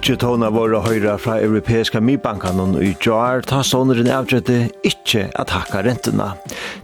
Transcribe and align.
Nudje 0.00 0.14
tona 0.16 0.48
våre 0.48 0.78
høyra 0.80 1.18
fra 1.20 1.34
europeiska 1.44 2.00
mibankanon 2.00 2.78
i 2.80 2.94
jar 3.04 3.42
ta 3.44 3.58
såneren 3.60 4.06
avgjøtte 4.08 4.70
ikkje 4.88 5.26
at 5.36 5.52
hakka 5.52 5.82
rentena. 5.84 6.30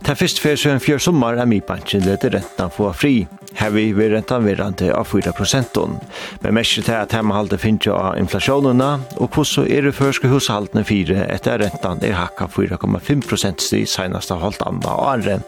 Ta 0.05 0.13
fyrst 0.13 0.43
fyrir 0.43 0.61
søen 0.61 0.83
fjør 0.85 1.01
sommar 1.01 1.41
er 1.41 1.49
mibanken 1.49 2.05
leder 2.05 2.35
rentena 2.37 2.67
få 2.69 2.91
fri. 2.93 3.15
Her 3.57 3.73
vi 3.73 3.87
vil 3.97 4.13
rentan 4.13 4.45
virrande 4.45 4.91
av 4.93 5.09
4 5.09 5.33
prosenton. 5.33 5.97
Men 6.45 6.59
mest 6.59 6.77
til 6.77 6.93
at 6.93 7.17
hemmahalde 7.17 7.57
finnes 7.57 7.89
av 7.89 8.21
inflasjonene, 8.21 8.91
og 9.17 9.33
hvordan 9.33 9.73
er 9.73 9.89
det 9.89 9.97
første 9.97 10.29
hushaldene 10.29 10.85
fire 10.85 11.25
etter 11.33 11.65
rentan 11.65 12.05
er 12.05 12.21
hakka 12.21 12.51
4,5 12.53 13.25
prosent 13.25 13.65
i 13.73 13.87
senaste 13.89 14.37
halvt 14.37 14.69
andre 14.69 14.93
og 14.93 15.13
andre. 15.15 15.41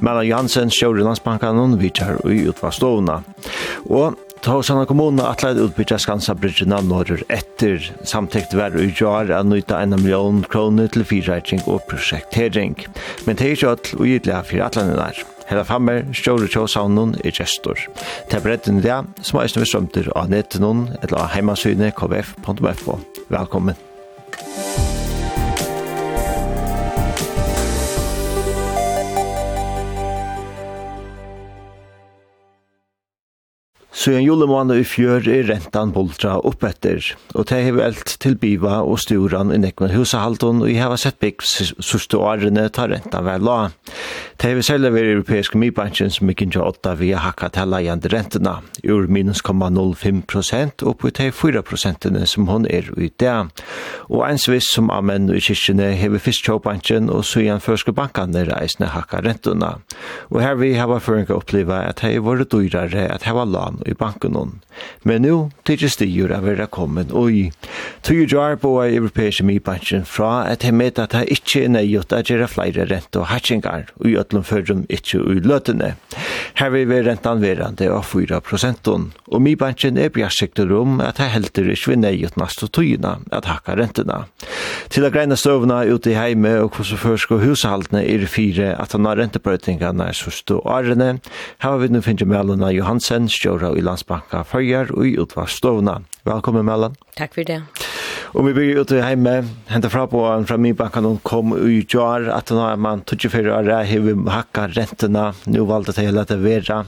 Mellan 0.00 0.30
Jansen, 0.32 0.72
Sjørenlandsbankanon, 0.72 1.76
vidtar 1.76 2.24
i 2.24 2.46
utvarstovna. 2.48 3.20
Og 3.92 4.16
Tåsanna 4.42 4.86
kommuna 4.86 5.22
atleid 5.30 5.58
utbytja 5.58 5.98
Skansa 6.02 6.34
Bridgina 6.34 6.80
norr 6.82 7.20
etter 7.30 7.84
samtekt 8.02 8.56
vær 8.58 8.74
og 8.74 8.98
jar 8.98 9.30
a 9.30 9.38
nøyta 9.46 9.78
1 9.84 9.94
million 10.00 10.40
kroner 10.50 10.90
til 10.90 11.06
fyrreiting 11.06 11.62
og 11.70 11.84
prosjektering. 11.86 12.74
Men 13.22 13.38
det 13.38 13.46
er 13.46 13.54
ikke 13.54 13.70
alt 13.70 13.92
og 13.94 14.34
av 14.34 14.50
fyrir 14.50 14.64
atleidene 14.66 14.98
der. 14.98 15.22
Hela 15.46 15.62
fammer, 15.68 16.02
stjåre 16.10 16.50
tjåsavnun 16.50 17.14
er 17.22 17.38
gestor. 17.38 17.86
Det 18.26 18.40
er 18.40 18.42
bredden 18.42 18.82
i 18.82 18.84
det, 18.88 18.98
som 19.22 19.38
er 19.38 19.54
snøy 19.54 19.68
strømter 19.68 20.10
av 20.18 20.34
netten 20.34 20.66
eller 20.98 21.22
av 21.22 21.30
heimasynet 21.36 21.94
kvf.fo. 21.94 22.98
Velkommen! 23.30 23.91
Så 34.02 34.10
en 34.18 34.24
julemåne 34.24 34.80
i 34.80 34.82
fjør 34.82 35.28
er 35.30 35.44
rentan 35.46 35.92
boltra 35.94 36.32
opp 36.42 36.64
etter, 36.66 37.12
og 37.38 37.46
det 37.46 37.60
har 37.68 37.76
velt 37.76 38.16
til 38.18 38.34
biva 38.34 38.80
og 38.82 38.96
sturan 38.98 39.52
i 39.54 39.60
nekven 39.62 39.92
Husahalton, 39.94 40.64
og 40.64 40.72
jeg 40.72 40.82
har 40.82 40.98
sett 40.98 41.20
bygg 41.22 41.44
sørste 41.46 42.18
årene 42.18 42.64
tar 42.74 42.90
rentan 42.90 43.22
vel 43.28 43.46
la. 43.46 43.60
Det 44.42 44.50
er 44.50 44.56
vi 44.58 44.62
selv 44.66 44.88
over 44.88 44.98
europeiske 44.98 45.58
mybanken 45.58 46.10
som 46.10 46.30
ikke 46.30 46.48
ikke 46.48 46.64
åtta 46.66 46.96
via 46.98 47.20
hakka 47.22 47.46
til 47.54 47.68
leiende 47.70 48.08
rentene, 48.10 48.56
ur 48.90 49.04
minus 49.06 49.38
0,05 49.46 50.24
prosent 50.26 50.82
opp 50.82 51.04
til 51.14 51.30
4 51.30 51.62
prosentene 51.62 52.26
som 52.26 52.48
hun 52.50 52.66
er 52.66 52.88
i 52.98 53.12
det. 53.22 53.36
Og 54.10 54.24
ens 54.26 54.48
viss 54.50 54.72
som 54.74 54.90
amen 54.90 55.28
i 55.30 55.38
kyrkjene 55.38 55.92
hever 55.94 56.18
fiskkjøbanken 56.18 57.06
og 57.06 57.22
søgjene 57.22 57.62
førske 57.62 57.94
bankene 57.94 58.42
reisende 58.48 58.88
hakka 58.90 59.20
rentene. 59.22 59.76
Og 60.34 60.42
her 60.42 60.58
vi 60.58 60.72
hava 60.74 60.98
føringa 60.98 61.38
oppleva 61.38 61.78
at 61.86 62.02
det 62.02 62.16
har 62.16 62.26
vært 62.26 62.50
dyrare 62.50 63.06
at 63.14 63.22
hava 63.22 63.46
lan 63.46 63.78
i 63.86 63.94
banken 63.94 64.34
hon. 64.34 64.58
Men 65.06 65.22
nu 65.22 65.52
tykkes 65.62 66.00
det 66.02 66.10
gjør 66.10 66.34
av 66.40 66.48
vera 66.50 66.66
kommen 66.66 67.14
og 67.14 67.30
i. 67.30 67.44
Tøy 68.02 68.26
jar 68.26 68.58
på 68.58 68.74
europeiske 68.82 69.46
mybanken 69.46 70.02
fra 70.02 70.48
at 70.50 70.66
hei 70.66 70.74
med 70.74 70.98
at 70.98 71.14
hei 71.14 71.28
ikke 71.30 71.62
er 71.62 71.74
nøyot 71.76 72.18
at 72.18 72.26
gjerra 72.26 72.50
flere 72.50 72.90
rente 72.90 73.22
og 73.22 73.30
hatchingar 73.30 73.92
og 74.02 74.10
ötlum 74.32 74.44
förrum 74.44 74.86
ikkje 74.88 75.20
ui 75.20 75.40
løtene. 75.40 75.96
Her 76.54 76.70
vil 76.70 76.88
vi 76.88 77.02
rentan 77.02 77.40
verande 77.40 77.90
av 77.92 78.02
4 78.02 78.40
prosenten, 78.40 79.12
og 79.28 79.42
mi 79.42 79.54
banken 79.56 79.98
er 79.98 80.08
bjarsikter 80.08 80.72
om 80.72 81.00
at 81.00 81.18
her 81.18 81.28
helter 81.28 81.68
ikkje 81.68 81.92
vi 81.92 81.96
nei 82.00 82.14
ut 82.24 82.36
nastu 82.36 82.66
tøyina 82.68 83.18
at 83.30 83.44
hakka 83.44 83.76
rentena. 83.76 84.24
Til 84.88 85.04
a 85.04 85.10
greina 85.10 85.36
støvna 85.36 85.82
ute 85.84 86.12
i 86.12 86.16
heime 86.16 86.54
og 86.62 86.72
hvordan 86.76 86.98
først 86.98 87.32
og 87.32 87.44
hushaldene 87.44 88.04
er 88.04 88.26
fire 88.26 88.74
at 88.78 88.92
han 88.92 89.06
har 89.06 89.20
rentebrøytingarna 89.20 90.08
er 90.08 90.16
sørste 90.16 90.60
årene, 90.64 91.18
her 91.60 91.78
vi 91.78 91.92
nu 91.92 92.00
finne 92.00 92.28
Melona 92.28 92.72
Johansen, 92.72 93.28
stjåra 93.28 93.74
i 93.76 93.84
Landsbanka 93.84 94.44
Førjar 94.48 94.92
og 94.96 95.06
i 95.06 95.16
utvarsstøvna. 95.20 96.00
Velkommen 96.24 96.64
Melon. 96.64 96.96
Takk 97.18 97.34
for 97.34 97.44
det. 97.44 97.62
Og 98.32 98.46
vi 98.46 98.52
bygger 98.56 98.78
ute 98.80 99.00
heime, 99.04 99.42
hentet 99.68 99.92
fra 99.92 100.06
på 100.08 100.22
han 100.24 100.46
fra 100.48 100.56
min 100.56 100.76
banka 100.76 101.02
noen 101.04 101.18
kom 101.26 101.52
i 101.52 101.82
jar, 101.84 102.30
at 102.32 102.48
nå 102.54 102.62
er 102.64 102.78
man 102.80 103.02
24 103.04 103.52
år, 103.52 103.68
hever 103.84 104.16
hakka 104.28 104.68
rentorna, 104.68 105.34
nu 105.44 105.60
valde 105.60 105.92
det 105.92 106.02
hela 106.02 106.20
att 106.20 106.30
vera. 106.30 106.86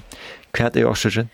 Vad 0.59 0.77
är 0.77 0.85
årsøkken? 0.85 1.29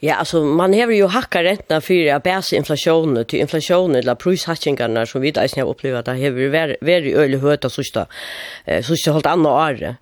Ja, 0.00 0.14
alltså 0.14 0.44
man 0.44 0.74
har 0.74 0.90
ju 0.90 1.06
hakka 1.06 1.42
räntorna 1.42 1.80
för 1.80 2.14
å 2.14 2.20
bæse 2.20 2.56
inflasjonen, 2.56 3.24
till 3.24 3.40
inflationen 3.40 3.96
eller 3.96 4.14
prishackingarna 4.14 5.06
som 5.06 5.20
vi 5.20 5.30
da 5.30 5.40
har 5.40 5.66
opplevd, 5.66 6.04
det 6.06 6.14
har 6.22 6.36
vært 6.52 6.78
varit 6.80 7.14
öle 7.14 7.38
høyt 7.42 7.66
sista 7.66 8.06
sørste, 8.06 8.82
sørste 8.86 9.10
holdt 9.10 9.26
andra 9.26 9.50
året. 9.50 9.96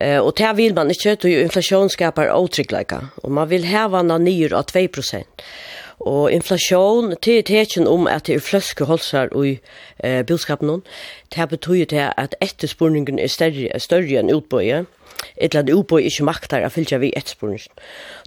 Eh 0.00 0.18
och 0.18 0.34
där 0.36 0.54
vill 0.54 0.74
man 0.74 0.90
inte 0.90 1.12
att 1.12 1.24
inflation 1.24 1.90
skapar 1.90 2.32
otryggheten 2.32 3.08
och 3.22 3.30
man 3.30 3.48
vill 3.48 3.64
ha 3.64 3.88
vanna 3.88 4.18
nyr 4.18 4.52
av 4.52 4.62
2 4.62 4.88
Og 6.02 6.32
inflasjon, 6.34 7.14
det 7.22 7.36
er 7.38 7.44
teken 7.46 7.86
om 7.86 8.08
at 8.10 8.26
det 8.26 8.34
er 8.36 8.42
fløske 8.42 8.88
holsar 8.88 9.30
i 9.38 9.58
eh, 10.02 10.24
bilskapen 10.26 10.82
Det 11.34 11.48
betyr 11.48 11.84
det 11.84 12.08
at 12.16 12.34
etterspurningen 12.40 13.18
er 13.18 13.30
større, 13.30 13.68
er 13.70 13.78
større 13.78 14.18
enn 14.18 14.34
utbøye. 14.34 14.84
Et 15.36 15.52
eller 15.54 15.62
annet 15.62 15.78
utbøye 15.78 16.10
ikke 16.10 16.26
maktar 16.26 16.66
å 16.66 16.72
fylle 16.74 16.98
vi 16.98 17.12
etterspurningen. 17.16 17.70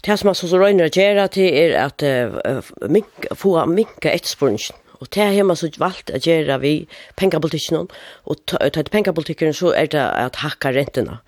Det 0.05 0.15
som 0.19 0.31
man 0.31 0.35
så 0.39 0.47
røyner 0.55 0.87
å 0.87 0.93
gjøre, 0.93 1.27
det 1.35 1.49
er 1.51 1.75
at 1.83 2.05
uh, 2.05 2.71
mink, 2.87 3.27
få 3.35 3.57
minka 3.67 4.13
etterspurningen. 4.13 4.84
Og 4.99 5.09
det 5.15 5.29
har 5.35 5.47
man 5.47 5.59
så 5.59 5.69
valgt 5.81 6.11
å 6.13 6.21
gjøre 6.21 6.59
vi 6.63 6.73
pengapolitikken, 7.19 7.89
og 8.25 8.43
til 8.47 8.91
pengapolitikken 8.91 9.55
så 9.55 9.73
er 9.75 9.91
det 9.91 10.01
at 10.01 10.41
hakka 10.43 10.73
rentene. 10.75 11.19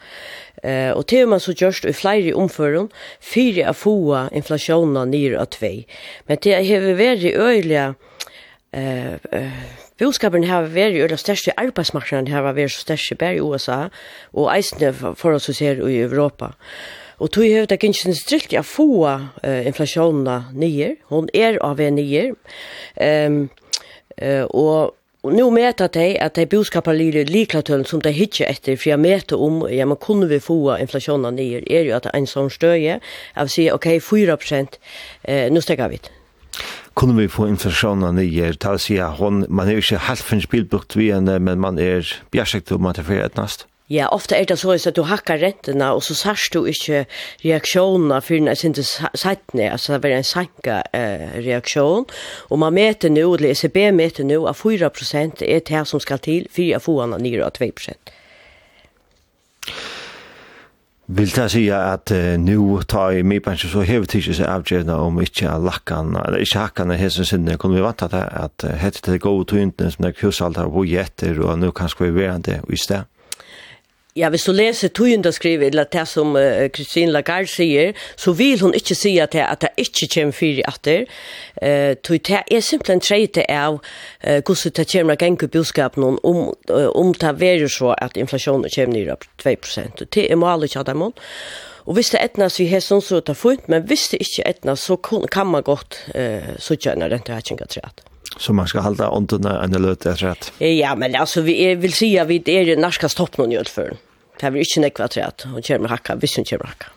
Uh, 0.64 0.92
og 0.98 1.06
det 1.10 1.22
har 1.22 1.30
man 1.30 1.42
så 1.44 1.54
gjort 1.54 1.86
i 1.86 1.94
flere 1.94 2.34
omføren, 2.34 2.90
fire 3.22 3.68
av 3.70 3.78
få 3.78 3.98
inflasjonen 4.34 5.12
nere 5.14 5.38
av 5.44 5.52
tve. 5.54 5.86
Men 6.28 6.42
det 6.44 6.58
har 6.58 6.94
vært 6.98 7.28
øyelig 7.34 7.94
Uh, 8.76 9.16
uh, 9.32 9.52
Boskapen 9.98 10.44
har 10.44 10.68
vært 10.70 10.98
i 11.00 11.06
det 11.10 11.18
største 11.18 11.54
arbeidsmarknaden 11.58 12.28
har 12.30 12.44
vært 12.44 12.76
så 12.76 12.84
største 12.84 13.16
bare 13.16 13.40
i 13.40 13.42
USA, 13.42 13.88
og 14.36 14.52
eisende 14.52 14.92
for 14.94 15.34
oss 15.34 15.48
å 15.50 15.56
se 15.56 15.72
i 15.72 16.02
Europa. 16.04 16.52
Og 16.52 17.07
Og 17.18 17.32
tog 17.34 17.48
hefur 17.48 17.70
det 17.70 17.80
gynnsin 17.82 18.16
strilt 18.18 18.54
å 18.54 18.66
få 18.66 18.90
uh, 19.08 19.62
inflasjonen 19.66 20.52
nye. 20.54 20.94
Hun 21.10 21.32
er 21.34 21.58
av 21.66 21.82
en 21.82 21.98
nye. 21.98 22.30
Um, 23.02 23.48
uh, 24.22 24.46
og 24.54 24.98
Og 25.28 25.34
nu 25.34 25.50
meta 25.52 25.90
tei 25.92 26.14
at 26.24 26.38
tei 26.38 26.46
boskapar 26.48 26.96
lyre 26.96 27.26
liklatølen 27.28 27.84
som 27.90 28.00
tei 28.00 28.14
hitje 28.16 28.46
etter, 28.48 28.78
for 28.80 28.94
jeg 28.94 29.02
meta 29.02 29.36
om, 29.36 29.58
ja, 29.68 29.84
men 29.90 30.00
kunne 30.00 30.30
vi 30.30 30.38
få 30.40 30.78
inflasjonen 30.78 31.36
nye, 31.36 31.60
er 31.68 31.84
jo 31.84 31.98
at 31.98 32.06
det 32.06 32.14
er 32.14 32.22
en 32.22 32.30
sånn 32.32 32.52
støye, 32.54 33.00
jeg 33.02 33.48
vil 33.48 33.52
si, 33.52 33.66
ok, 33.74 33.90
4 34.06 34.38
prosent, 34.40 34.78
eh, 35.28 35.50
nå 35.52 35.60
stekker 35.66 35.92
vi 35.92 36.00
det. 36.06 36.14
Kunne 36.96 37.18
vi 37.18 37.28
få 37.28 37.50
inflasjonen 37.52 38.16
nye, 38.16 38.54
ta 38.56 38.78
å 38.78 38.80
si, 38.80 39.02
at 39.04 39.20
man 39.20 39.68
er 39.68 39.76
jo 39.76 39.84
ikke 39.84 40.22
finnes 40.22 40.48
bilbukt 40.48 40.96
vi, 40.96 41.10
men 41.12 41.60
man 41.60 41.82
er 41.82 42.08
bjergsekt 42.32 42.72
om 42.72 42.88
man 42.88 42.96
er 42.96 43.10
fyrir 43.10 43.28
etnast? 43.28 43.68
Ja, 43.90 44.10
ofta 44.12 44.36
er 44.36 44.44
det 44.44 44.58
så 44.60 44.74
at 44.76 44.96
du 44.96 45.06
hakkar 45.08 45.40
rentene, 45.40 45.94
og 45.96 46.04
så 46.04 46.16
sørst 46.16 46.54
du 46.54 46.66
ikke 46.68 47.06
reaksjoner 47.46 48.20
for 48.20 48.36
den 48.36 48.56
sinte 48.60 48.84
seitene, 48.84 49.72
altså 49.72 49.96
det 49.96 50.12
er 50.12 50.18
en 50.18 50.28
sanka 50.28 50.82
eh, 50.92 51.40
reaksjon. 51.46 52.04
Og 52.50 52.60
man 52.60 52.76
meter 52.76 53.10
nå, 53.10 53.24
eller 53.38 53.56
ECB 53.56 53.96
meter 53.96 54.28
nå, 54.28 54.44
at 54.46 54.60
4 54.60 54.92
prosent 54.92 55.42
er 55.42 55.64
det 55.64 55.88
som 55.88 56.04
skal 56.04 56.20
til, 56.20 56.52
4 56.52 56.84
får 56.84 57.02
han 57.06 57.16
nyere 57.24 57.48
av 57.48 57.56
2 57.56 57.72
prosent. 57.80 58.14
Vil 61.08 61.32
det 61.32 61.50
si 61.54 61.70
at 61.72 62.12
uh, 62.12 62.36
nu 62.36 62.82
tar 62.84 63.16
i 63.16 63.24
mig 63.24 63.40
pensjon 63.40 63.72
så 63.72 63.88
hever 63.88 64.10
tidsi 64.12 64.34
seg 64.36 64.50
avgjørende 64.52 64.98
om 65.00 65.22
ikke 65.24 65.54
lakkan, 65.64 66.18
eller 66.20 66.44
ikke 66.44 66.66
hakkan 66.66 66.92
er 66.92 67.00
hesen 67.00 67.26
sinne, 67.26 67.56
kunne 67.56 67.80
vi 67.80 67.86
vant 67.86 68.04
at 68.04 68.12
det 68.12 68.26
at 68.36 68.68
hette 68.82 69.00
til 69.06 69.22
gode 69.24 69.48
tøyntene 69.48 69.94
som 69.94 70.04
det 70.04 70.12
er 70.12 70.20
kussaltar 70.20 70.68
og 70.68 70.76
bo 70.76 70.84
gjetter, 70.84 71.40
og 71.40 71.62
nu 71.62 71.72
kanskje 71.72 72.10
vi 72.10 72.18
verande 72.26 72.60
i 72.68 72.76
sted? 72.76 73.08
Ja, 74.18 74.32
hvis 74.34 74.48
du 74.48 74.52
leser 74.56 74.90
tøyende 74.90 75.30
skriver, 75.32 75.68
eller 75.68 75.86
det 75.94 76.08
som 76.10 76.34
uh, 76.34 76.66
Christine 76.74 77.12
Lagarde 77.14 77.50
sier, 77.52 77.94
så 78.18 78.34
vil 78.34 78.58
hun 78.64 78.74
ikke 78.74 78.96
si 78.98 79.12
at 79.22 79.36
det, 79.36 79.44
at 79.46 79.62
det 79.62 79.70
ikke 79.78 80.10
kommer 80.16 80.34
fire 80.34 80.66
etter. 80.72 81.06
Uh, 81.62 81.94
det 82.10 82.42
er 82.42 82.66
simpelthen 82.66 83.04
treite 83.04 83.46
av 83.46 83.78
uh, 83.78 84.40
hvordan 84.42 84.74
det 84.80 84.88
kommer 84.90 85.14
å 85.14 85.22
gjenge 85.22 85.52
budskapen 85.54 86.08
om, 86.08 86.18
um, 86.24 86.50
uh, 86.72 86.90
om 86.98 87.14
det 87.14 87.36
er 87.46 87.68
så 87.70 87.94
at 88.02 88.18
inflasjonen 88.18 88.74
kommer 88.74 88.98
ned 88.98 89.14
opp 89.14 89.30
2%. 89.44 90.08
Det 90.10 90.26
er 90.32 90.42
målet 90.42 90.72
ikke 90.72 90.82
av 90.82 90.90
dem. 90.90 91.06
Og 91.88 91.96
hvis 91.96 92.10
det 92.12 92.24
etnas 92.26 92.58
vi 92.60 92.72
har 92.74 92.82
sånn 92.84 93.06
så 93.06 93.22
det 93.22 93.36
er 93.36 93.40
funnet, 93.40 93.70
men 93.70 93.86
hvis 93.88 94.10
det 94.12 94.24
ikke 94.26 94.50
etnas, 94.50 94.90
så 94.90 94.98
kan 94.98 95.48
man 95.54 95.62
godt 95.62 96.02
uh, 96.18 96.56
sitte 96.58 96.96
under 96.98 97.14
rente 97.14 97.38
her 97.38 97.46
kjengen 97.46 97.70
treat. 97.70 98.02
Så 98.38 98.54
man 98.54 98.68
skal 98.68 98.82
halda 98.82 99.04
hålla 99.04 99.18
åndorna 99.18 99.64
en 99.64 99.78
löt 99.82 100.06
rett? 100.06 100.52
Ja, 100.60 100.96
men 100.96 101.16
altså, 101.16 101.42
vi 101.42 101.58
er, 101.66 101.78
vil 101.82 101.94
si 101.94 102.12
at 102.18 102.28
vi 102.30 102.42
er 102.46 102.74
i 102.74 102.76
norska 102.78 103.10
stopp 103.10 103.38
någon 103.38 103.56
i. 103.56 103.98
Det 104.38 104.48
er 104.48 104.58
ikke 104.62 104.86
nekva 104.86 105.10
til 105.10 105.26
at 105.26 105.46
hun 105.50 105.66
kommer 105.66 105.94
hakka, 105.96 106.16
hvis 106.22 106.38
hun 106.38 106.46
kommer 106.46 106.74
hakka. 106.74 106.94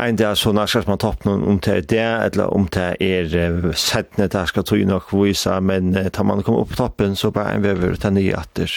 Ein 0.00 0.16
dag 0.16 0.38
så 0.40 0.54
nærskast 0.56 0.88
man 0.88 1.00
toppen 1.02 1.42
om 1.44 1.58
det 1.60 1.72
er 1.74 1.82
det, 1.90 2.06
eller 2.30 2.54
om 2.54 2.64
det 2.72 2.96
er 3.04 3.72
sættene 3.76 4.28
der 4.32 4.48
skal 4.48 4.64
tog 4.64 4.80
nok 4.88 5.10
vise, 5.12 5.58
men 5.60 5.92
tar 5.92 6.24
man 6.24 6.40
kom 6.42 6.56
opp 6.56 6.72
på 6.72 6.78
toppen, 6.80 7.16
så 7.16 7.30
bare 7.30 7.58
en 7.58 7.66
vever 7.66 7.98
til 8.00 8.14
nye 8.16 8.36
atter. 8.38 8.72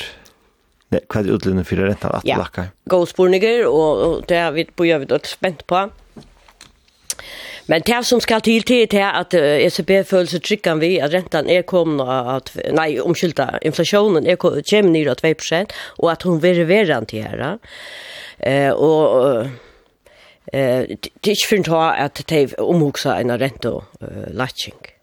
Nei, 0.91 0.99
hva 1.07 1.21
er 1.21 1.27
det 1.27 1.37
utlinjen 1.37 1.65
for 1.65 1.81
rett 1.81 2.03
lakka. 2.03 2.65
Ja, 2.67 2.89
gåspurninger, 2.91 3.63
og 3.69 4.25
det 4.27 4.41
er 4.41 4.51
vi 4.57 4.67
på 4.67 4.89
gjøvet 4.89 5.15
og 5.15 5.29
spent 5.29 5.63
på. 5.71 5.85
Men 7.67 7.81
det 7.85 8.01
som 8.05 8.21
skal 8.21 8.43
til 8.45 8.63
til 8.63 8.85
er 8.93 9.15
at 9.17 9.33
ECB 9.33 9.91
føler 10.05 10.29
seg 10.29 10.43
tryggere 10.45 10.79
vi 10.83 10.91
at 11.01 11.13
rentan 11.13 11.49
er 11.49 11.65
kommet 11.65 12.05
at, 12.05 12.51
nei, 12.77 12.99
omskylda, 13.01 13.59
inflasjonen 13.65 14.27
er 14.29 14.37
kommet 14.37 14.91
ned 14.93 15.09
av 15.09 15.17
2 15.21 15.63
og 16.03 16.11
at 16.11 16.23
hun 16.23 16.41
vil 16.43 16.67
være 16.67 17.01
til 17.09 17.25
her. 17.25 17.57
Eh, 18.39 18.71
og 18.71 19.47
eh, 20.53 20.85
det 20.87 21.09
er 21.25 21.33
ikke 21.33 21.49
for 21.49 21.63
å 21.63 21.69
ta 21.69 21.85
at 22.05 22.21
de 22.29 22.45
omhugsa 22.61 23.17
en 23.19 23.33
rento 23.41 23.79
uh, 24.01 24.27
latching. 24.29 24.94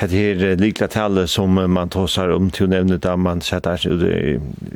Det 0.00 0.06
här 0.06 0.56
likla 0.56 0.88
tale 0.88 1.26
som 1.26 1.72
man 1.72 1.88
tåsar 1.88 2.28
om 2.28 2.50
till 2.50 2.68
nevne 2.68 2.96
da 2.96 3.16
man 3.16 3.40
sätter 3.40 3.70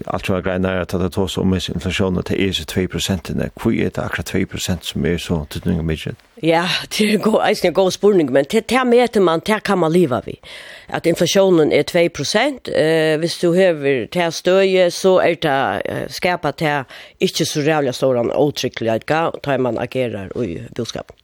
allt 0.06 0.28
vad 0.28 0.44
grejer 0.44 0.81
att 0.81 0.88
det 0.88 1.11
tås 1.11 1.38
om 1.38 1.55
inflationen 1.55 2.22
till 2.22 2.49
är 2.49 2.64
2 2.64 2.87
prosentene. 2.88 3.50
Hvor 3.55 3.72
er 3.72 3.90
det 3.90 3.99
akkurat 3.99 4.26
2 4.26 4.46
prosent 4.46 4.84
som 4.84 5.06
er 5.06 5.19
så 5.19 5.46
tydliga 5.50 5.82
mycket? 5.82 6.17
Ja, 6.43 6.64
det 6.99 7.17
går 7.17 7.43
en 7.64 7.72
god 7.72 7.93
spurning, 7.93 8.32
men 8.32 8.44
det 8.50 8.70
här 8.70 9.20
man, 9.20 9.40
det 9.46 9.62
kan 9.62 9.78
man 9.78 9.93
leva 9.93 10.22
vi. 10.26 10.40
Att 10.87 11.06
inflationen 11.06 11.72
är 11.72 11.82
2 11.82 12.08
prosent, 12.08 12.69
eh, 12.69 13.19
hvis 13.19 13.38
du 13.38 13.55
høver 13.55 14.06
til 14.06 14.32
støye, 14.32 14.90
stöje 14.90 14.90
så 14.90 15.19
är 15.19 15.37
det 15.43 15.82
skapat 16.08 16.14
skapet 16.14 16.61
här 16.61 16.84
inte 17.19 17.46
så 17.46 17.61
rävliga 17.61 17.93
stora 17.93 18.38
otryckliga, 18.38 18.99
tar 19.43 19.58
man 19.58 19.78
agerar 19.78 20.44
i 20.44 20.62
budskapen. 20.76 21.17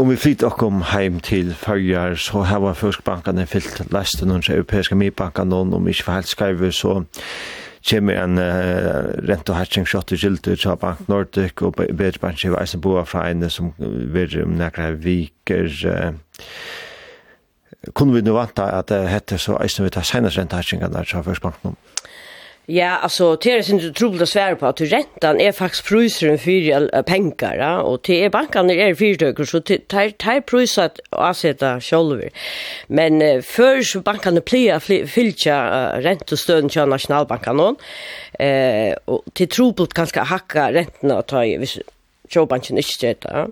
Om 0.00 0.08
vi 0.08 0.16
flytt 0.16 0.40
om 0.64 0.80
heim 0.82 1.20
til 1.20 1.54
fyrjar, 1.54 2.14
så 2.16 2.40
har 2.48 2.60
vi 2.64 2.72
først 2.74 3.04
bankene 3.04 3.44
fyllt 3.46 3.82
leste 3.92 4.24
noen 4.24 4.40
europeiske 4.48 4.96
midbankene, 4.96 5.52
og 5.52 5.74
om 5.76 5.84
vi 5.84 5.92
ikke 5.92 6.06
var 6.06 6.22
helt 6.22 6.30
skrive, 6.30 6.70
så 6.72 7.04
kommer 7.90 8.16
en 8.16 8.40
uh, 8.40 9.12
rent- 9.28 9.52
og 9.52 9.58
hertsingsjått 9.58 10.14
i 10.16 10.20
gilder 10.22 10.56
til 10.56 10.80
Bank 10.80 11.04
Nordic, 11.08 11.60
og 11.60 11.76
bedre 11.76 12.18
bank 12.22 12.44
i 12.44 12.48
Eisenboa 12.48 13.04
fra 13.04 13.28
ene 13.28 13.52
som 13.52 13.74
vil 13.76 14.40
om 14.46 14.56
nærkere 14.56 14.96
viker. 15.04 15.68
Uh, 15.84 16.16
kunne 17.92 18.16
vi 18.16 18.24
nå 18.24 18.32
vante 18.40 18.64
at 18.64 18.96
uh, 18.96 19.04
heter 19.04 19.36
så 19.36 19.60
eisen 19.60 19.84
vi 19.84 19.92
tar 19.92 20.08
senest 20.08 20.40
rent- 20.40 20.56
og 20.56 20.62
hertsingene 20.62 21.04
til 21.04 21.20
Bank 21.20 21.28
Førskbankene? 21.28 21.76
Ja, 22.72 22.96
alltså 22.96 23.36
det 23.36 23.50
är 23.52 23.70
inte 23.70 23.92
troligt 23.92 24.22
att 24.22 24.28
svära 24.28 24.56
på 24.56 24.66
att 24.66 24.80
räntan 24.80 25.40
är 25.40 25.52
faktiskt 25.52 25.84
priser 25.84 26.36
för 26.36 27.02
pengar, 27.02 27.56
ja, 27.56 27.80
och 27.80 28.00
det 28.02 28.24
är 28.24 28.30
bankerna 28.30 28.72
är 28.72 28.94
fyrstöker 28.94 29.44
så 29.44 29.58
det 29.58 29.92
är 29.92 30.40
priser 30.40 30.82
att 30.82 31.00
avsätta 31.10 31.80
själva. 31.80 32.28
Men 32.86 33.22
uh, 33.22 33.42
för 33.42 33.82
så 33.82 34.00
bankerna 34.00 34.40
plea 34.40 34.80
filcha 35.06 35.56
uh, 35.96 36.02
räntestöden 36.02 36.68
till 36.68 36.86
nationalbanken 36.86 37.76
eh 38.38 38.94
och 39.04 39.24
till 39.32 39.48
trubbelt 39.48 39.92
ganska 39.92 40.22
hacka 40.22 40.72
räntorna 40.72 41.18
att 41.18 41.26
ta 41.26 41.44
Tjóbankin 42.30 42.78
ikke 42.78 43.14
gjør. 43.14 43.50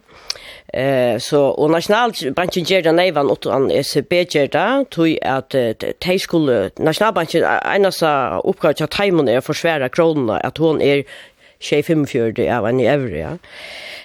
Eh, 0.74 1.16
så, 1.20 1.40
og 1.50 1.70
Nasjonalbankin 1.72 2.66
gjør 2.68 2.88
det 2.88 2.94
neivan 2.94 3.30
an 3.30 3.70
ECB 3.72 4.12
gjør 4.28 4.50
det, 4.54 4.68
tog 4.94 5.08
at 5.22 5.56
de 6.04 6.18
skulle, 6.18 6.70
Nasjonalbankin, 6.78 7.46
eneste 7.74 8.08
oppgave 8.44 8.74
til 8.78 8.90
Taimon 8.92 9.28
er 9.28 9.40
å 9.40 9.46
forsvære 9.46 9.88
kronene, 9.88 10.40
at 10.44 10.58
hon 10.58 10.82
er 10.84 11.04
45 11.60 12.46
av 12.54 12.68
en 12.68 12.80
i 12.80 12.86
evre, 12.86 13.16
ja. 13.18 13.32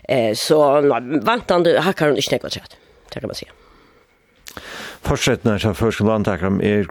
Eh, 0.09 0.31
så 0.35 0.81
vantande 1.23 1.77
hakkar 1.81 2.11
hon 2.11 2.17
ikke 2.17 2.37
nekva 2.37 2.49
trett, 2.49 2.79
det 3.13 3.21
kan 3.21 3.29
man 3.29 3.37
sige. 3.37 3.51
Fortsättningen 5.03 5.59
som 5.59 5.75
första 5.75 6.03
landtakare 6.03 6.47
om 6.47 6.61
er 6.61 6.83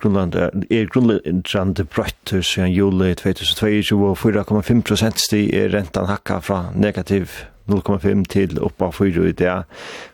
grundläggande 0.86 1.84
brötter 1.84 2.42
sedan 2.42 2.72
juli 2.72 3.14
2022 3.14 4.04
och 4.04 4.18
4,5 4.18 4.82
procent 4.82 5.18
stig 5.18 5.54
är 5.54 5.68
räntan 5.68 6.06
hacka 6.06 6.40
från 6.40 6.64
negativ 6.74 7.30
0,5 7.70 8.24
til 8.28 8.58
oppa 8.62 8.90
4 8.90 9.28
i 9.28 9.32
det. 9.32 9.62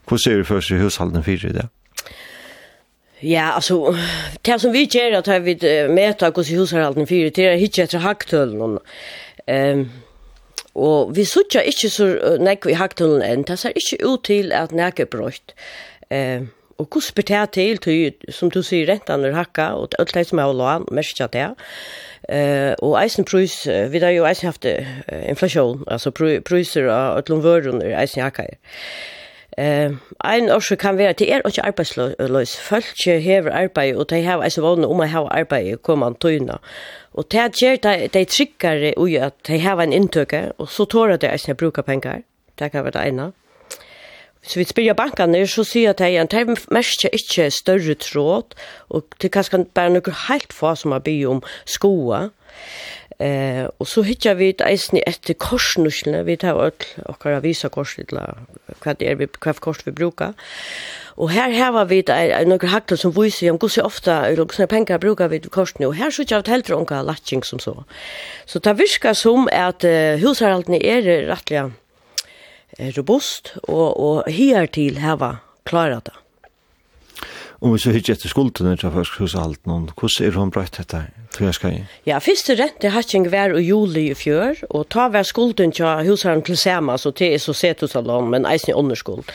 Hvordan 0.06 0.19
ser 0.25 0.37
du 0.37 0.45
først 0.45 0.71
i 0.71 0.79
hushalden 0.79 1.25
4 1.25 1.49
i 1.49 1.53
det? 1.53 1.69
Ja, 3.23 3.50
altså, 3.55 3.97
det 4.47 4.61
som 4.61 4.73
vi 4.73 4.87
gjør 4.87 5.19
at 5.19 5.45
vi 5.45 5.56
møter 5.91 6.31
hvordan 6.31 6.59
hushalden 6.59 7.06
4 7.06 7.31
det 7.31 7.47
er 7.47 7.53
ikke 7.53 7.83
etter 7.83 7.99
hakktølen. 7.99 8.79
Um, 9.49 9.89
og 10.75 11.17
vi 11.17 11.25
sier 11.25 11.65
ikke 11.67 11.89
så 11.91 12.06
nekk 12.41 12.69
i 12.69 12.77
hakktølen 12.79 13.25
enn, 13.25 13.43
det 13.49 13.59
ser 13.59 13.75
ikke 13.75 14.06
ut 14.06 14.29
til 14.29 14.53
at 14.53 14.73
nekk 14.73 15.00
er 15.00 15.11
brøtt. 15.11 15.56
Um, 16.11 16.50
Og 16.78 16.86
hvordan 16.92 17.14
ber 17.14 17.22
det 17.22 17.50
til, 17.50 17.78
til, 17.78 18.32
som 18.32 18.50
du 18.50 18.62
sier, 18.62 18.86
rentan 18.86 19.25
er 19.25 19.34
hakka, 19.34 19.72
og 19.75 19.96
alt 19.98 20.14
det 20.14 20.26
som 20.28 20.38
er 20.38 20.52
lån, 20.54 20.84
mest 20.94 21.20
jeg 21.20 21.32
det. 21.32 21.48
Eh 22.28 22.75
och 22.78 23.02
eisen 23.02 23.25
prøys, 23.25 23.66
vi 23.66 23.98
har 23.98 24.10
ju 24.10 24.26
eisen 24.26 24.46
haft 24.46 24.64
uh, 24.64 25.82
alltså 25.86 26.10
priser 26.44 26.84
och 26.84 27.16
av 27.16 27.22
lån 27.28 27.42
vøren 27.42 27.82
er 27.82 28.00
eisen 28.00 28.22
hakka. 28.22 28.44
Eh, 29.58 29.92
ein 30.25 30.50
också 30.50 30.76
kan 30.76 30.98
vara 30.98 31.12
till 31.12 31.28
er 31.28 31.40
och 31.44 31.58
arbetslös 31.58 32.56
Folk 32.56 33.06
hever 33.06 33.50
arbete 33.50 33.96
och 33.96 34.06
de 34.06 34.22
har 34.22 34.42
alltså 34.42 34.60
vana 34.60 34.86
om 34.86 35.00
att 35.00 35.10
ha 35.10 35.28
arbete 35.28 35.76
kommer 35.76 36.06
man 36.06 36.14
tyna. 36.14 36.58
Och 37.12 37.25
det 37.30 37.62
gjer 37.62 38.08
dei 38.08 38.25
tryggare 38.25 38.94
ui 38.96 39.16
att 39.16 39.44
de 39.44 39.58
har 39.58 39.82
en 39.82 39.92
inntøke, 39.92 40.52
och 40.56 40.69
så 40.69 40.84
tåra 40.84 41.16
det 41.16 41.28
eisen 41.28 41.56
bruka 41.56 41.82
pengar. 41.82 42.22
Det 42.54 42.70
kan 42.70 42.84
vara 42.84 42.90
det 42.90 43.08
ene. 43.08 43.32
Så 44.49 44.56
vi 44.56 44.65
spyrir 44.65 44.97
bankene, 44.97 45.45
så 45.47 45.65
sier 45.67 45.93
at 45.93 46.00
jeg 46.00 46.17
at 46.17 46.35
er 46.35 46.49
mest 46.73 47.05
ikke 47.05 47.50
større 47.53 47.95
tråd, 48.00 48.55
og 48.89 49.05
det 49.21 49.29
er 49.29 49.37
kanskje 49.37 49.65
bare 49.77 49.93
noe 49.93 50.21
helt 50.29 50.55
få 50.56 50.73
som 50.75 50.97
har 50.97 51.05
bygd 51.05 51.27
om 51.29 51.43
skoa. 51.69 52.29
Eh, 53.19 53.67
og 53.83 53.87
så 53.91 54.05
hittar 54.06 54.37
vi 54.39 54.53
et 54.53 54.62
eisen 54.62 55.00
etter 55.03 55.35
korsnuslene, 55.35 56.23
vi 56.25 56.37
tar 56.39 56.56
alt 56.62 56.87
okkar 57.11 57.43
korset, 57.43 57.73
kors, 57.75 57.97
hva 58.79 58.95
det 58.95 59.09
er 59.11 59.19
vi, 59.19 59.27
hva 59.27 59.55
kors 59.59 59.83
vi 59.85 59.93
bruker. 59.93 60.39
Og 61.19 61.33
her 61.35 61.50
har 61.50 61.85
vi 61.91 61.99
et 61.99 62.12
noen 62.47 62.71
hakler 62.71 62.97
som 62.97 63.12
viser 63.17 63.50
om 63.50 63.59
hvordan 63.59 63.85
ofte, 63.85 64.15
eller 64.15 64.47
hvordan 64.47 64.71
penger 64.71 65.03
bruker 65.03 65.29
vi 65.29 65.41
korsene, 65.50 65.91
og 65.91 65.99
her 65.99 66.15
sitter 66.15 66.37
jeg 66.37 66.47
et 66.47 66.53
helt 66.55 66.71
rånka 66.71 67.03
latting 67.03 67.43
som 67.45 67.59
så. 67.59 67.75
Så 68.47 68.62
det 68.62 68.79
virker 68.79 69.19
som 69.19 69.50
at 69.50 69.83
uh, 69.83 70.15
husherhaltene 70.23 70.79
er 70.79 71.27
rettelig, 71.27 71.73
robust 72.96 73.54
og, 73.64 74.00
og 74.00 74.30
her 74.32 74.66
til 74.66 74.98
hava 75.02 75.38
klara 75.68 76.00
det. 76.04 76.14
Om 77.58 77.73
vi 77.75 77.80
så 77.82 77.90
hittar 77.90 78.14
etter 78.14 78.30
skuldene 78.30 78.76
til 78.78 78.92
først 78.94 79.16
hos 79.18 79.35
alt 79.35 79.64
noen, 79.66 79.88
hvordan 79.90 80.28
er 80.28 80.37
hun 80.38 80.52
brøtt 80.54 80.78
dette 80.78 81.08
Tror 81.35 81.49
jeg 81.49 81.56
skal 81.56 81.73
gi? 81.75 81.80
Ja, 82.08 82.20
første 82.23 82.54
rente 82.56 82.90
har 82.94 83.04
ikke 83.04 83.30
vært 83.30 83.58
i 83.58 83.66
juli 83.66 84.06
i 84.12 84.14
fjør, 84.16 84.62
og 84.75 84.87
ta 84.94 85.08
hver 85.12 85.26
skulden 85.28 85.75
til 85.76 86.06
husherren 86.06 86.40
til 86.47 86.56
Sema, 86.56 86.97
så 86.99 87.12
til 87.12 87.35
er 87.35 87.42
så 87.42 87.52
sett 87.54 87.82
hos 87.85 87.97
alle, 87.99 88.16
men 88.32 88.47
eisen 88.49 88.73
i 88.73 88.78
underskuld. 88.78 89.28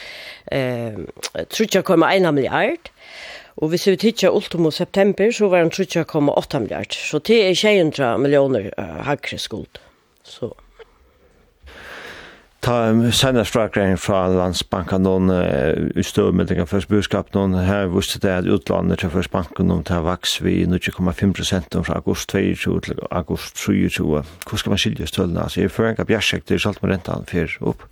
Eh, 0.52 0.98
jeg 1.36 1.46
tror 1.52 1.68
ikke 1.68 1.78
jeg 1.78 1.88
kommer 1.88 2.10
en 2.10 2.34
milliard, 2.34 2.90
og 3.56 3.70
hvis 3.70 3.86
vi 3.86 3.96
hittar 4.02 4.34
ultimo 4.34 4.72
september, 4.74 5.30
så 5.30 5.48
var 5.48 5.62
han 5.62 6.28
8 6.28 6.60
milliard, 6.60 6.92
så 6.92 7.18
til 7.18 7.44
er 7.44 7.54
200 7.54 8.18
millioner 8.18 8.70
uh, 8.78 9.04
hakre 9.06 9.38
skuld. 9.38 9.80
Så 10.24 10.50
ta 12.64 13.10
senast 13.12 13.52
strakring 13.52 13.98
fra 14.00 14.22
landsbanken 14.32 15.04
noen 15.04 15.28
uh, 15.28 16.00
støvmeldinga 16.00 16.64
for 16.68 16.86
budskap 16.88 17.34
noen 17.36 17.58
her 17.66 17.90
visste 17.92 18.20
det 18.22 18.30
at 18.32 18.48
utlandet 18.48 19.02
til 19.02 19.12
først 19.12 19.32
banken 19.34 19.68
noen 19.68 19.84
til 19.84 20.00
vaks 20.06 20.38
vi 20.40 20.62
0,5% 20.64 21.76
fra 21.84 21.98
august 21.98 22.32
22 22.32 22.78
til 22.86 23.02
august 23.10 23.60
23 23.60 24.22
Hvor 24.48 24.56
skal 24.60 24.72
man 24.72 24.80
skilje 24.80 25.10
stølene? 25.10 25.42
Altså, 25.42 25.60
jeg 25.60 25.70
fører 25.70 25.92
ikke 25.92 26.24
det 26.30 26.46
til 26.46 26.60
salt 26.60 26.80
med 26.82 26.94
rentan 26.94 27.28
fyr 27.28 27.52
opp 27.60 27.84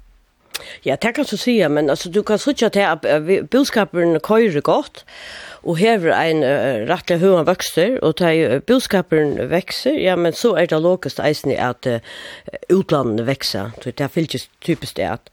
Ja, 0.87 0.97
det 1.03 1.15
kan 1.15 1.25
du 1.25 1.37
sige, 1.37 1.69
men 1.69 1.91
altså, 1.91 2.11
du 2.11 2.23
kan 2.23 2.39
sige 2.39 2.67
at 2.81 3.05
budskapen 3.51 4.21
køyre 4.21 4.61
godt, 4.61 5.05
og 5.63 5.79
hever 5.79 6.11
ein 6.15 6.43
uh, 6.43 6.83
rettelig 6.91 7.21
høyre 7.23 7.45
vokser, 7.47 7.99
og 8.03 8.17
ta 8.19 8.33
uh, 8.35 8.59
budskaperen 8.67 9.37
vekser, 9.51 9.95
ja, 10.01 10.17
men 10.19 10.35
så 10.35 10.55
er 10.59 10.67
det 10.71 10.81
logisk 10.83 11.21
eisen 11.23 11.55
i 11.55 11.59
at 11.61 11.87
uh, 11.87 12.01
utlandet 12.73 13.27
vekser, 13.29 13.71
så 13.79 13.91
det 13.91 14.03
er 14.03 14.13
fylkes 14.13 14.49
typisk 14.65 14.97
det 14.99 15.07
at. 15.07 15.31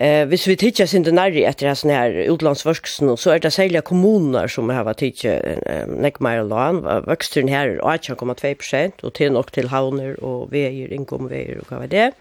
Uh, 0.00 0.22
hvis 0.30 0.46
vi 0.46 0.56
tidsja 0.56 0.86
sin 0.86 1.04
det 1.04 1.14
nærri 1.16 1.42
etter 1.48 1.66
hans 1.66 1.82
her 1.82 2.14
utlandsvoksen, 2.30 3.16
så 3.18 3.34
er 3.34 3.42
det 3.42 3.52
særlig 3.52 3.82
kommuner 3.84 4.46
som 4.46 4.70
har 4.70 4.92
tidsja 4.92 5.38
uh, 5.40 5.90
nekmar 5.90 6.44
lån. 6.44 6.82
lan, 6.84 7.04
voksteren 7.06 7.48
her 7.48 7.78
er 7.82 7.98
18,2 7.98 9.02
og 9.02 9.14
til 9.14 9.32
nok 9.32 9.52
til 9.52 9.68
havner 9.68 10.14
og 10.22 10.52
veier, 10.52 10.92
innkomveier 10.94 11.58
og 11.60 11.66
hva 11.68 11.82
var 11.82 11.90
det. 11.90 12.12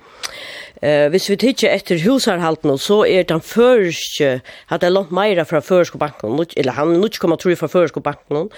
Uh, 0.82 1.08
hvis 1.14 1.30
vi 1.30 1.36
tidsja 1.36 1.76
etter 1.76 2.02
husarhalten, 2.02 2.78
så 2.78 3.04
er 3.06 3.24
den 3.24 3.42
først, 3.42 4.22
at 4.22 4.82
det 4.82 4.88
er 4.88 4.96
langt 4.96 5.12
meira 5.12 5.44
fra 5.44 5.60
først 5.60 6.00
banken, 6.00 6.40
eller 6.58 6.72
han 6.74 6.96
er 6.96 7.04
3,3 7.20 7.56
fra 7.60 7.68
føresko 7.68 8.04
banken, 8.06 8.50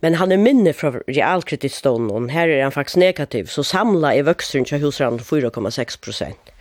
men 0.00 0.18
han 0.20 0.32
er 0.32 0.40
minne 0.40 0.72
fra 0.76 0.94
realkreditstånden, 1.08 2.30
her 2.30 2.48
er 2.48 2.62
han 2.62 2.74
faktisk 2.74 3.02
negativ, 3.02 3.52
så 3.52 3.62
samla 3.66 4.14
er 4.14 4.26
vøksten 4.28 4.64
til 4.64 4.82
husrand 4.84 5.20
4,6 5.20 6.00
prosent, 6.02 6.52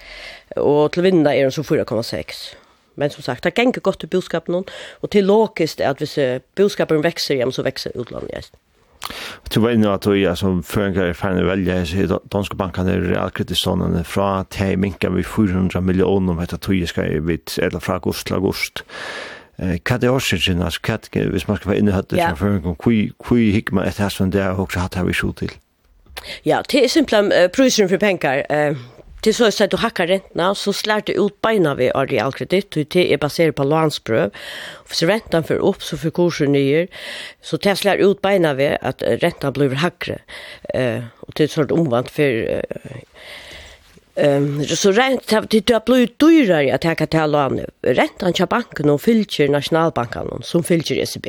og 0.57 0.91
til 0.91 1.07
vinna 1.07 1.35
er 1.35 1.49
han 1.49 1.55
så 1.55 1.65
4,6 1.65 2.55
Men 2.95 3.09
som 3.09 3.23
sagt, 3.23 3.43
det 3.43 3.57
gänger 3.57 3.81
gott 3.81 4.03
i 4.03 4.07
boskapen 4.07 4.63
och 4.99 5.09
till 5.09 5.25
logiskt 5.25 5.79
är 5.79 5.89
att 5.89 6.01
hvis 6.01 6.19
boskapen 6.55 7.01
växer 7.01 7.35
igen 7.35 7.51
så 7.51 7.63
växer 7.63 7.91
utlandet. 7.95 8.51
Du 9.53 9.59
var 9.59 9.69
inne 9.69 9.91
at 9.93 10.03
du, 10.03 10.35
som 10.35 10.63
føringer 10.63 11.11
er 11.11 11.17
ferdig 11.17 11.43
å 11.45 11.49
velge, 11.51 11.75
så 11.85 12.17
danske 12.33 12.57
bankene 12.57 12.95
er 12.95 13.03
realkreditståndene 13.11 14.01
fra 14.07 14.45
til 14.49 14.79
minker 14.81 15.13
vi 15.13 15.23
400 15.23 15.81
millioner 15.85 16.33
om 16.33 16.41
etter 16.41 16.57
tog 16.57 16.81
skal 16.89 17.21
vi 17.27 17.37
eller 17.61 17.79
fra 17.79 17.99
august 17.99 18.27
til 18.27 18.39
august 18.39 18.81
hva 19.57 19.97
det 20.01 20.09
er 20.09 20.15
også 20.15 20.37
sin, 20.41 20.61
altså, 20.61 20.81
hva, 20.83 20.97
hvis 21.31 21.47
man 21.47 21.57
skal 21.57 21.71
være 21.71 21.83
innehøtt 21.83 22.13
i 22.13 22.19
sin 22.19 22.39
føring, 22.39 22.65
hva 22.75 23.37
hikk 23.55 23.71
man 23.71 23.87
etter 23.87 24.07
hans, 24.07 24.19
det 24.33 24.43
har 24.43 24.59
også 24.59 24.83
hatt 24.83 24.99
her 24.99 25.07
vi 25.07 25.15
så 25.15 25.31
til? 25.39 25.53
Ja, 26.45 26.61
det 26.71 26.83
er 26.83 26.91
simpelthen 26.91 27.31
uh, 27.31 27.47
prøysen 27.53 27.89
for 27.89 28.01
penger. 28.01 28.43
Uh, 28.49 28.77
til 29.25 29.33
så 29.33 29.47
at 29.49 29.71
du 29.71 29.77
hakker 29.81 30.05
rentene, 30.09 30.51
så 30.55 30.71
slår 30.75 31.07
du 31.07 31.13
ut 31.17 31.33
beina 31.41 31.73
ved 31.73 31.91
av 31.97 32.11
realkredit, 32.11 32.77
og 32.77 32.91
det 32.93 33.05
er 33.13 33.17
basert 33.17 33.55
på 33.57 33.65
landsprøv. 33.65 34.35
Hvis 34.87 35.01
renten 35.09 35.47
får 35.47 35.63
opp, 35.65 35.81
så 35.81 35.97
får 35.97 36.13
kursen 36.13 36.53
nye, 36.53 36.85
så 37.41 37.57
det 37.57 37.77
slår 37.79 38.03
ut 38.05 38.21
beina 38.21 38.53
ved 38.53 38.77
at 38.81 39.01
renten 39.23 39.55
blir 39.55 39.79
hakkere. 39.81 40.19
Uh, 40.75 41.07
og 41.25 41.33
det 41.37 41.47
er 41.47 41.55
sånn 41.55 41.73
omvant 41.73 42.13
for... 42.13 42.61
Uh, 42.61 43.03
Ehm 44.15 44.65
så 44.65 44.91
rent 44.91 45.27
det 45.49 45.69
har 45.73 45.85
blivit 45.85 46.19
dyrare 46.19 46.75
att 46.75 46.81
ta 46.81 47.05
till 47.05 47.31
lån. 47.31 47.59
Räntan 47.81 48.33
till 48.33 48.45
banken 48.47 48.89
och 48.89 49.01
fylker 49.01 49.49
nationalbanken 49.49 50.41
som 50.43 50.63
fylker 50.63 50.95
ECB. 50.95 51.27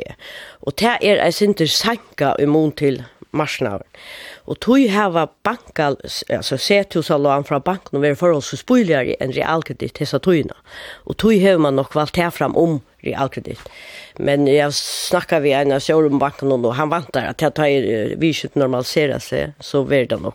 Och 0.65 0.73
det 0.75 0.97
är 1.01 1.25
alltså 1.25 1.43
inte 1.43 1.67
sänka 1.67 2.35
i 2.39 2.45
mån 2.45 2.71
till 2.71 3.03
marsnaven. 3.31 3.87
Och 4.35 4.59
tog 4.59 4.87
hava 4.87 5.27
bankal, 5.43 5.97
alltså 6.29 6.57
sett 6.57 6.93
hos 6.93 7.11
alla 7.11 7.33
an 7.33 7.43
från 7.43 7.61
banken 7.61 8.05
och 8.05 8.21
vara 8.21 8.37
oss 8.37 8.65
billigare 8.65 9.15
en 9.19 9.31
realkredit 9.31 9.93
till 9.93 10.07
så 10.07 10.19
tojna. 10.19 10.55
Och 11.05 11.17
tog 11.17 11.41
har 11.41 11.57
man 11.57 11.75
nog 11.75 11.95
valt 11.95 12.17
här 12.17 12.29
fram 12.29 12.55
om 12.55 12.81
realkredit. 12.97 13.59
Men 14.15 14.47
jag 14.47 14.73
snackar 14.73 15.39
vi 15.39 15.51
en 15.51 15.71
av 15.71 15.79
Sjölundbanken 15.79 16.51
och 16.51 16.75
han 16.75 16.89
vantar 16.89 17.25
att 17.25 17.41
jag 17.41 17.53
tar 17.53 18.17
vi 18.17 18.33
normalisera 18.53 19.19
sig 19.19 19.53
så 19.59 19.83
värda 19.83 20.17
nog 20.17 20.33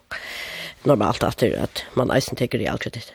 normalt 0.89 1.25
at 1.27 1.41
det 1.41 1.55
at 1.59 1.85
man 1.99 2.11
eisen 2.15 2.39
teker 2.39 2.63
realkredit. 2.63 3.13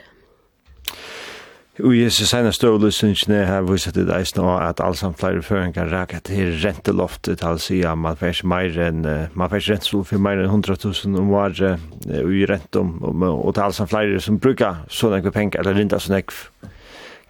Og 1.78 1.94
i 1.94 2.08
så 2.10 2.24
sene 2.26 2.50
støvløsningene 2.50 3.44
har 3.46 3.62
vi 3.62 3.76
sett 3.78 3.94
det 3.94 4.10
eisen 4.10 4.42
og 4.42 4.56
at 4.64 4.80
alle 4.82 4.98
samtlige 4.98 5.44
føringer 5.46 5.86
rækker 5.92 6.24
til 6.26 6.56
renteloftet, 6.58 7.38
til 7.38 7.54
å 7.54 7.60
si 7.62 7.78
at 7.86 7.98
man 7.98 8.16
får 8.18 8.32
ikke 8.34 8.48
mer 8.50 8.78
enn, 8.88 9.04
man 9.38 9.50
får 9.50 9.60
ikke 9.62 9.76
rentestol 9.76 10.06
for 10.08 10.24
mer 10.24 10.42
enn 10.42 10.50
100 10.50 10.80
000 10.82 11.20
om 11.20 11.30
var 11.30 11.54
og 11.54 12.32
i 12.34 12.48
rentom, 12.50 12.96
og 13.04 13.52
til 13.54 13.62
alle 13.62 13.76
samtlige 13.76 14.24
som 14.24 14.40
bruker 14.42 14.82
sånne 14.90 15.20
ekve 15.22 15.34
penger, 15.36 15.62
eller 15.62 15.78
rinda 15.78 16.00
sånne 16.02 16.24
ekve 16.24 16.74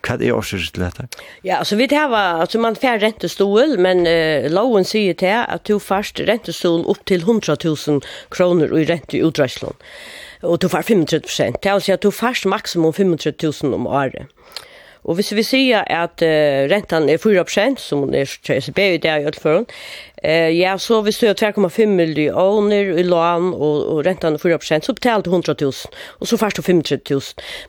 Hva 0.07 0.15
er 0.15 0.31
årsøk 0.33 0.63
til 0.73 0.85
dette? 0.85 1.05
Ja, 1.45 1.59
altså 1.59 1.77
vi 1.77 1.89
tar 1.91 2.13
altså 2.15 2.61
man 2.63 2.79
får 2.79 3.03
rentestol, 3.03 3.75
men 3.83 4.07
uh, 4.07 4.47
loven 4.49 4.87
sier 4.87 5.19
til 5.19 5.43
at 5.43 5.67
du 5.69 5.77
først 5.83 6.23
rentestol 6.25 6.87
opp 6.89 7.03
til 7.05 7.27
100 7.27 7.59
000 7.67 8.01
kroner 8.33 8.73
i 8.79 8.87
rente 8.89 9.19
i 9.19 9.25
utdreislån. 9.27 9.75
Uh, 9.75 10.28
og 10.43 10.63
du 10.63 10.69
får 10.69 10.83
35 10.83 11.21
prosent. 11.27 11.63
Det 11.63 11.73
vil 11.73 11.87
si 11.87 11.93
at 11.93 12.03
du 12.03 12.11
får 12.11 12.49
maksimum 12.49 12.93
35 12.93 13.35
000 13.63 13.75
om 13.75 13.87
året. 13.87 14.27
Og 15.09 15.15
hvis 15.17 15.31
vi 15.33 15.43
sier 15.47 15.87
at 15.89 16.21
uh, 16.21 16.67
rentan 16.69 17.09
er 17.09 17.21
4 17.23 17.45
prosent, 17.47 17.81
som 17.81 18.03
er 18.15 18.29
CSB 18.29 18.79
i 18.79 18.99
det 19.01 19.15
i 19.23 19.29
Ølføren, 19.31 19.65
uh, 20.25 20.51
ja, 20.53 20.75
så 20.79 21.01
hvis 21.03 21.21
du 21.23 21.27
har 21.27 21.39
2,5 21.39 21.87
millioner 21.87 22.93
i 22.99 23.07
lån 23.07 23.53
og, 23.55 23.87
og 23.95 24.03
rentan 24.07 24.37
er 24.37 24.43
4 24.43 24.59
prosent, 24.59 24.85
så 24.85 24.93
betaler 24.93 25.25
du 25.25 25.31
100 25.31 25.57
000, 25.65 25.73
og 26.21 26.29
så 26.29 26.37
først 26.37 26.57
du 26.57 26.63
35 26.63 27.01
000. 27.11 27.23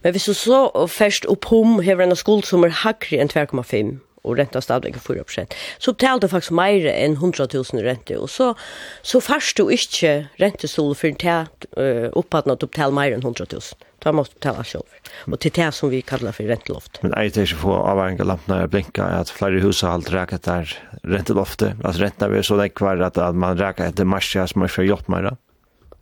Men 0.04 0.12
hvis 0.12 0.26
du 0.26 0.34
så 0.34 0.88
først 0.88 1.26
opphom 1.26 1.80
hever 1.80 2.04
en 2.04 2.16
skuld 2.16 2.44
som 2.44 2.68
er 2.68 2.76
hakre 2.84 3.22
enn 3.22 3.32
2,5 3.32 3.96
og 4.30 4.38
renta 4.40 4.62
stadigvæk 4.64 5.02
4%. 5.02 5.58
Så 5.80 5.94
betalte 5.94 6.28
du 6.28 6.32
faktisk 6.32 6.56
mer 6.56 6.88
enn 6.94 7.18
100 7.18 7.50
000 7.54 7.86
rente, 7.86 8.20
og 8.20 8.30
så, 8.30 8.54
så 9.02 9.22
fars 9.24 9.54
du 9.58 9.68
ikke 9.74 10.30
rentestol 10.42 10.96
for 10.96 11.20
til 11.20 11.48
uh, 11.78 12.10
opphatten 12.14 12.54
at 12.54 12.62
du 12.62 12.68
betalte 12.70 12.96
mer 12.96 13.16
enn 13.16 13.26
100 13.26 13.50
000. 13.52 13.62
Då 14.00 14.14
måste 14.14 14.34
du 14.34 14.40
betala 14.40 14.64
själv. 14.64 14.84
Och 15.32 15.40
till 15.40 15.52
det 15.52 15.72
som 15.72 15.90
vi 15.90 16.02
kallar 16.02 16.32
för 16.32 16.44
ränteloft. 16.44 17.04
Men 17.04 17.14
är 17.14 17.22
det 17.22 17.38
inte 17.38 17.46
få 17.46 17.74
avhänga 17.74 18.24
lamporna 18.24 18.64
att 18.64 18.72
blinka 18.72 19.04
att 19.04 19.30
flera 19.30 19.60
hus 19.60 19.82
har 19.82 19.90
alltid 19.90 20.14
räkat 20.14 20.44
där 20.44 20.78
ränteloftet? 21.04 21.74
Alltså 21.84 22.02
räntorna 22.02 22.38
är 22.38 22.42
så 22.42 22.56
läckvar 22.56 22.98
att, 22.98 23.18
att 23.18 23.36
man 23.36 23.58
räkar 23.58 23.86
efter 23.86 24.06
marsja 24.06 24.48
som 24.48 24.60
man 24.60 24.70
får 24.70 24.84
hjälp 24.84 25.08
med 25.08 25.24
det? 25.24 25.36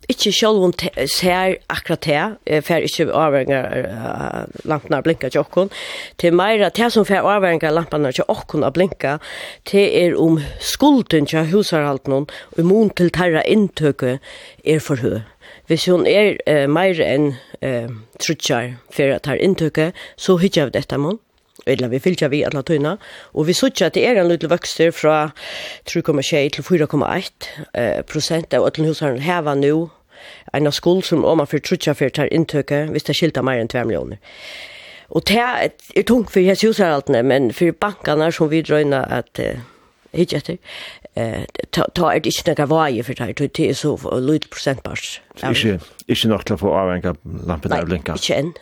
ikke 0.08 0.32
selv 0.32 0.64
om 0.64 0.72
ser 1.12 1.58
akkurat 1.68 2.06
det, 2.06 2.62
for 2.64 2.86
ikke 2.86 3.08
avhengig 3.12 3.58
av 3.58 4.64
lampene 4.68 5.00
å 5.00 5.04
blinke 5.04 5.28
til 5.28 5.42
åkken. 5.42 5.68
Til 6.20 6.36
mer 6.38 6.64
at 6.64 6.78
det 6.80 6.90
som 6.94 7.04
får 7.08 7.28
avhengig 7.28 7.68
av 7.68 7.76
lampene 7.76 8.12
til 8.16 8.28
åkken 8.28 8.64
å 8.64 8.72
blinke, 8.72 9.18
det 9.72 9.86
er 10.00 10.16
om 10.16 10.40
skulden 10.60 11.28
til 11.28 11.50
husarhalten 11.52 12.22
og 12.22 12.32
imot 12.56 12.96
til 12.96 13.12
terra 13.12 13.44
inntøket 13.44 14.24
er 14.64 14.80
for 14.80 15.04
høy. 15.04 15.20
Hvis 15.68 15.84
hun 15.90 16.06
er 16.08 16.38
eh, 16.48 16.64
mer 16.64 16.96
enn 17.04 17.34
eh, 17.60 17.90
trutjar 18.20 18.78
for 18.88 19.12
at 19.12 19.28
her 19.28 19.40
inntøket, 19.44 19.96
så 20.16 20.38
hittar 20.40 20.70
vi 20.70 20.78
dette 20.78 20.96
måned 20.96 21.20
eller 21.66 21.90
vi 21.92 22.00
fylgja 22.02 22.28
vi 22.32 22.44
alla 22.46 22.62
tøyna, 22.62 22.96
og 23.34 23.48
vi 23.48 23.56
sutja 23.56 23.88
at 23.88 23.96
det 23.98 24.06
er 24.06 24.20
en 24.20 24.30
liten 24.30 24.50
vøkster 24.50 24.92
fra 24.94 25.30
3,6 25.90 26.56
til 26.56 26.66
4,1 26.66 27.48
prosent 28.08 28.54
av 28.54 28.68
alle 28.68 28.88
husaren 28.88 29.22
heva 29.24 29.54
nu 29.58 29.88
en 30.52 30.66
av 30.66 30.74
skuld 30.74 31.04
som 31.06 31.24
om 31.24 31.38
man 31.38 31.46
for 31.46 31.62
trutja 31.62 31.94
for 31.94 32.10
tar 32.10 32.30
inntøkke 32.34 32.86
hvis 32.92 33.06
det 33.06 33.16
skilta 33.16 33.42
mer 33.44 33.60
enn 33.62 33.70
2 33.70 33.84
millioner. 33.86 34.18
Og 35.08 35.24
det 35.28 35.40
er 35.40 36.04
tungt 36.04 36.32
for 36.34 36.44
hans 36.44 36.64
husaraltene, 36.66 37.22
men 37.24 37.52
for 37.56 37.72
bankarna 37.72 38.28
som 38.34 38.50
vi 38.50 38.60
drøyna 38.62 39.04
at 39.20 39.40
hitt 40.12 40.34
etter, 40.36 40.58
ta 41.72 42.10
er 42.10 42.20
det 42.24 42.32
ikke 42.32 42.54
noe 42.58 42.68
vaje 42.70 43.04
for 43.06 43.18
det, 43.18 43.48
det 43.56 43.70
er 43.70 43.78
så 43.78 43.94
lite 44.20 44.50
prosentbars. 44.52 45.18
Ikke, 45.40 45.78
ikke 46.08 46.30
nok 46.32 46.44
til 46.46 46.58
å 46.58 46.60
få 46.60 46.74
avhengig 46.76 47.12
av 47.12 47.18
lampen 47.48 47.72
der 47.72 47.88
blinka. 47.88 48.16
Nei, 48.16 48.22
ikke 48.22 48.38
enn. 48.42 48.52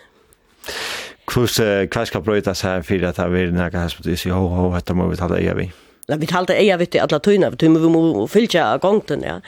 Kus 1.26 1.60
kvask 1.90 2.12
ska 2.12 2.20
brötas 2.20 2.62
här 2.62 2.82
för 2.82 3.02
att 3.02 3.16
ha 3.16 3.26
vill 3.26 3.52
när 3.52 3.70
gas 3.70 3.94
på 3.94 4.16
sig 4.16 4.32
ho 4.32 4.48
ho 4.48 4.74
att 4.74 4.88
man 4.88 5.10
vill 5.10 5.20
hålla 5.20 5.40
i 5.40 5.52
vi. 5.54 5.72
Ja, 6.08 6.16
vi 6.16 6.26
talte 6.30 6.54
eia 6.54 6.76
vitt 6.78 6.94
i 6.94 7.00
alla 7.02 7.18
tøyna, 7.18 7.48
vi 7.50 7.68
må, 7.68 7.80
vi 7.82 7.88
må 7.90 8.26
fylja 8.30 8.76
gongten, 8.78 9.24
ja. 9.26 9.40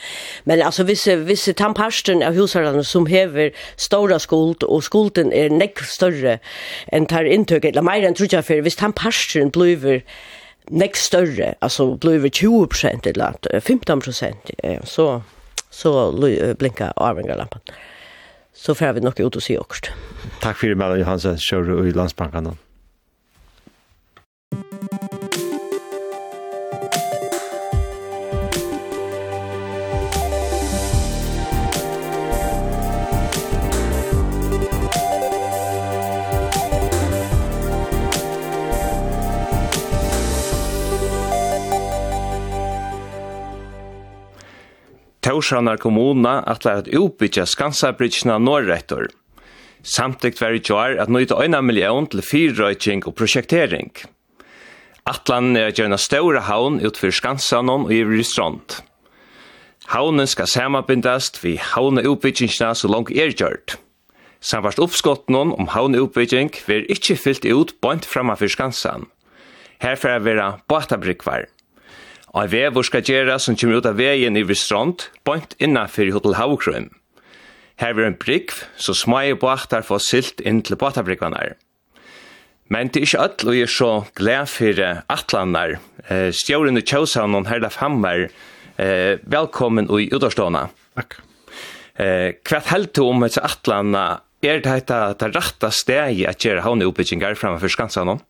Men 0.42 0.62
altså, 0.66 0.82
hvis, 0.88 1.04
hvis 1.06 1.44
tamparsten 1.54 2.23
av 2.26 2.35
husarane 2.35 2.82
som 2.85 3.06
hever 3.06 3.52
stora 3.78 4.18
skuld, 4.18 4.66
og 4.66 4.82
skulden 4.82 5.30
er 5.30 5.54
nekk 5.54 5.85
større 5.87 6.40
enn 6.90 7.06
tar 7.06 7.30
inntøk, 7.30 7.68
eller 7.68 7.87
meir 7.87 8.08
enn 8.08 8.18
trutja 8.18 8.42
fyrir, 8.42 8.64
hvis 8.66 8.80
tamparsten 8.80 9.52
blir 9.54 10.02
nekk 10.68 10.99
større, 10.99 11.52
altså 11.62 11.92
blir 12.02 12.26
20% 12.26 13.06
eller 13.06 13.38
15%, 13.54 14.50
så, 14.82 15.06
så 15.70 15.94
blinka 16.58 16.90
avringarlampen. 16.97 17.62
Ja 17.70 17.88
så 18.58 18.74
får 18.74 18.92
vi 18.92 19.00
nok 19.00 19.20
ut 19.20 19.36
og 19.36 19.42
si 19.42 19.54
också. 19.58 19.92
Takk 20.42 20.58
for 20.58 20.66
det, 20.66 20.74
Mellan 20.74 20.98
Johansson, 21.00 21.38
kör 21.38 21.62
du 21.62 21.88
i 21.88 21.92
landsbankarna. 21.92 22.56
Torshavnar 45.28 45.76
kommuna 45.76 46.38
atlar 46.49 46.78
at 46.80 46.87
utbyggja 46.88 47.44
Skansabridgena 47.47 48.38
norrættur. 48.40 49.11
Samtidigt 49.82 50.40
var 50.40 50.54
det 50.56 50.64
kvar 50.64 50.97
at 51.02 51.11
nøyta 51.12 51.37
1 51.44 51.64
million 51.64 52.06
til 52.08 52.23
fyrrøyking 52.25 53.04
og 53.04 53.14
projektering. 53.14 53.92
Atlan 55.04 55.56
er 55.56 55.68
at 55.68 55.76
gjerne 55.76 55.99
ståre 56.00 56.40
havn 56.49 56.80
utfyr 56.80 57.12
Skansanon 57.12 57.85
og 57.85 57.92
i 57.92 58.23
Strand. 58.25 58.80
Havnen 59.92 60.26
skal 60.26 60.49
samabindast 60.49 61.44
vi 61.44 61.58
havneutbyggingsna 61.61 62.73
så 62.75 62.88
langt 62.88 63.12
er 63.12 63.37
gjørt. 63.37 63.76
Samvart 64.40 64.80
uppskottnon 64.80 65.52
om 65.52 65.68
havneutbygging 65.68 66.56
vil 66.66 66.88
ikkje 66.88 67.20
fyllt 67.20 67.44
ut 67.44 67.76
bant 67.85 68.08
framme 68.08 68.37
for 68.37 68.49
Skansan. 68.49 69.04
Herfra 69.78 70.18
vera 70.25 70.54
båtabrikvar. 70.68 71.50
Og 72.37 72.50
vevor 72.52 72.85
skal 72.85 73.06
gjera 73.06 73.38
som 73.40 73.56
kommer 73.56 73.80
ut 73.80 73.88
av 73.88 73.97
veien 73.97 74.37
i 74.37 74.44
Vistrand, 74.44 75.06
bønt 75.25 75.54
innanfyr 75.62 76.12
Hotel 76.12 76.37
Havkrøm. 76.37 76.90
Her 77.78 77.94
er 77.94 78.08
en 78.08 78.18
brygg, 78.18 78.52
så 78.76 78.92
smai 78.97 79.32
båtar 79.38 79.87
få 79.87 80.00
silt 80.02 80.42
inn 80.42 80.61
til 80.66 80.76
båtabrygganar. 80.80 81.54
Men 82.68 82.90
det 82.92 83.00
er 83.00 83.06
ikke 83.06 83.23
alt, 83.23 83.44
og 83.47 83.56
jeg 83.56 83.64
er 83.64 83.73
så 83.73 83.92
glad 84.18 84.50
for 84.52 84.80
atlanar. 85.14 85.78
Eh, 86.08 86.28
Stjåren 86.37 86.76
og 86.76 86.85
Kjøshavn 86.85 87.38
og 87.38 87.49
Herlef 87.49 87.78
Hammer, 87.80 88.26
eh, 88.76 89.16
velkommen 89.25 89.88
og 89.88 90.02
i 90.02 90.11
utårstående. 90.12 90.68
Takk. 90.99 91.20
Eh, 91.97 92.35
hva 92.44 92.61
held 92.68 92.92
du 92.92 93.04
om 93.06 93.25
disse 93.25 93.40
atlanar? 93.40 94.20
Er 94.42 94.61
det 94.61 94.70
dette 94.70 94.99
det 95.18 95.35
rette 95.35 95.70
steget 95.75 96.28
at 96.28 96.44
gjøre 96.44 96.62
havneoppbyggingar 96.62 97.35
framfor 97.35 97.73
Skansavn? 97.73 98.20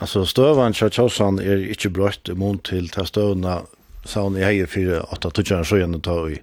Alltså 0.00 0.26
stövan 0.26 0.74
så 0.74 0.90
tjosan 0.90 1.38
är 1.38 1.68
inte 1.68 1.88
brött 1.88 2.28
mot 2.28 2.64
till 2.64 2.88
ta 2.88 3.04
stövna 3.04 3.62
sån 4.04 4.36
i 4.36 4.42
hei 4.42 4.66
för 4.66 5.12
åtta 5.12 5.30
ta 5.30 5.30
tutjan 5.30 6.00
ta 6.00 6.28
i. 6.30 6.42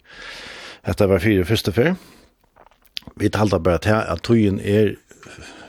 Detta 0.86 1.08
var 1.08 1.20
fyra 1.20 1.46
första 1.46 1.72
för. 1.72 1.96
Vi 3.16 3.30
talar 3.30 3.60
bara 3.60 3.78
til 3.78 3.94
at 3.94 4.24
tøyen 4.24 4.60
er 4.60 4.96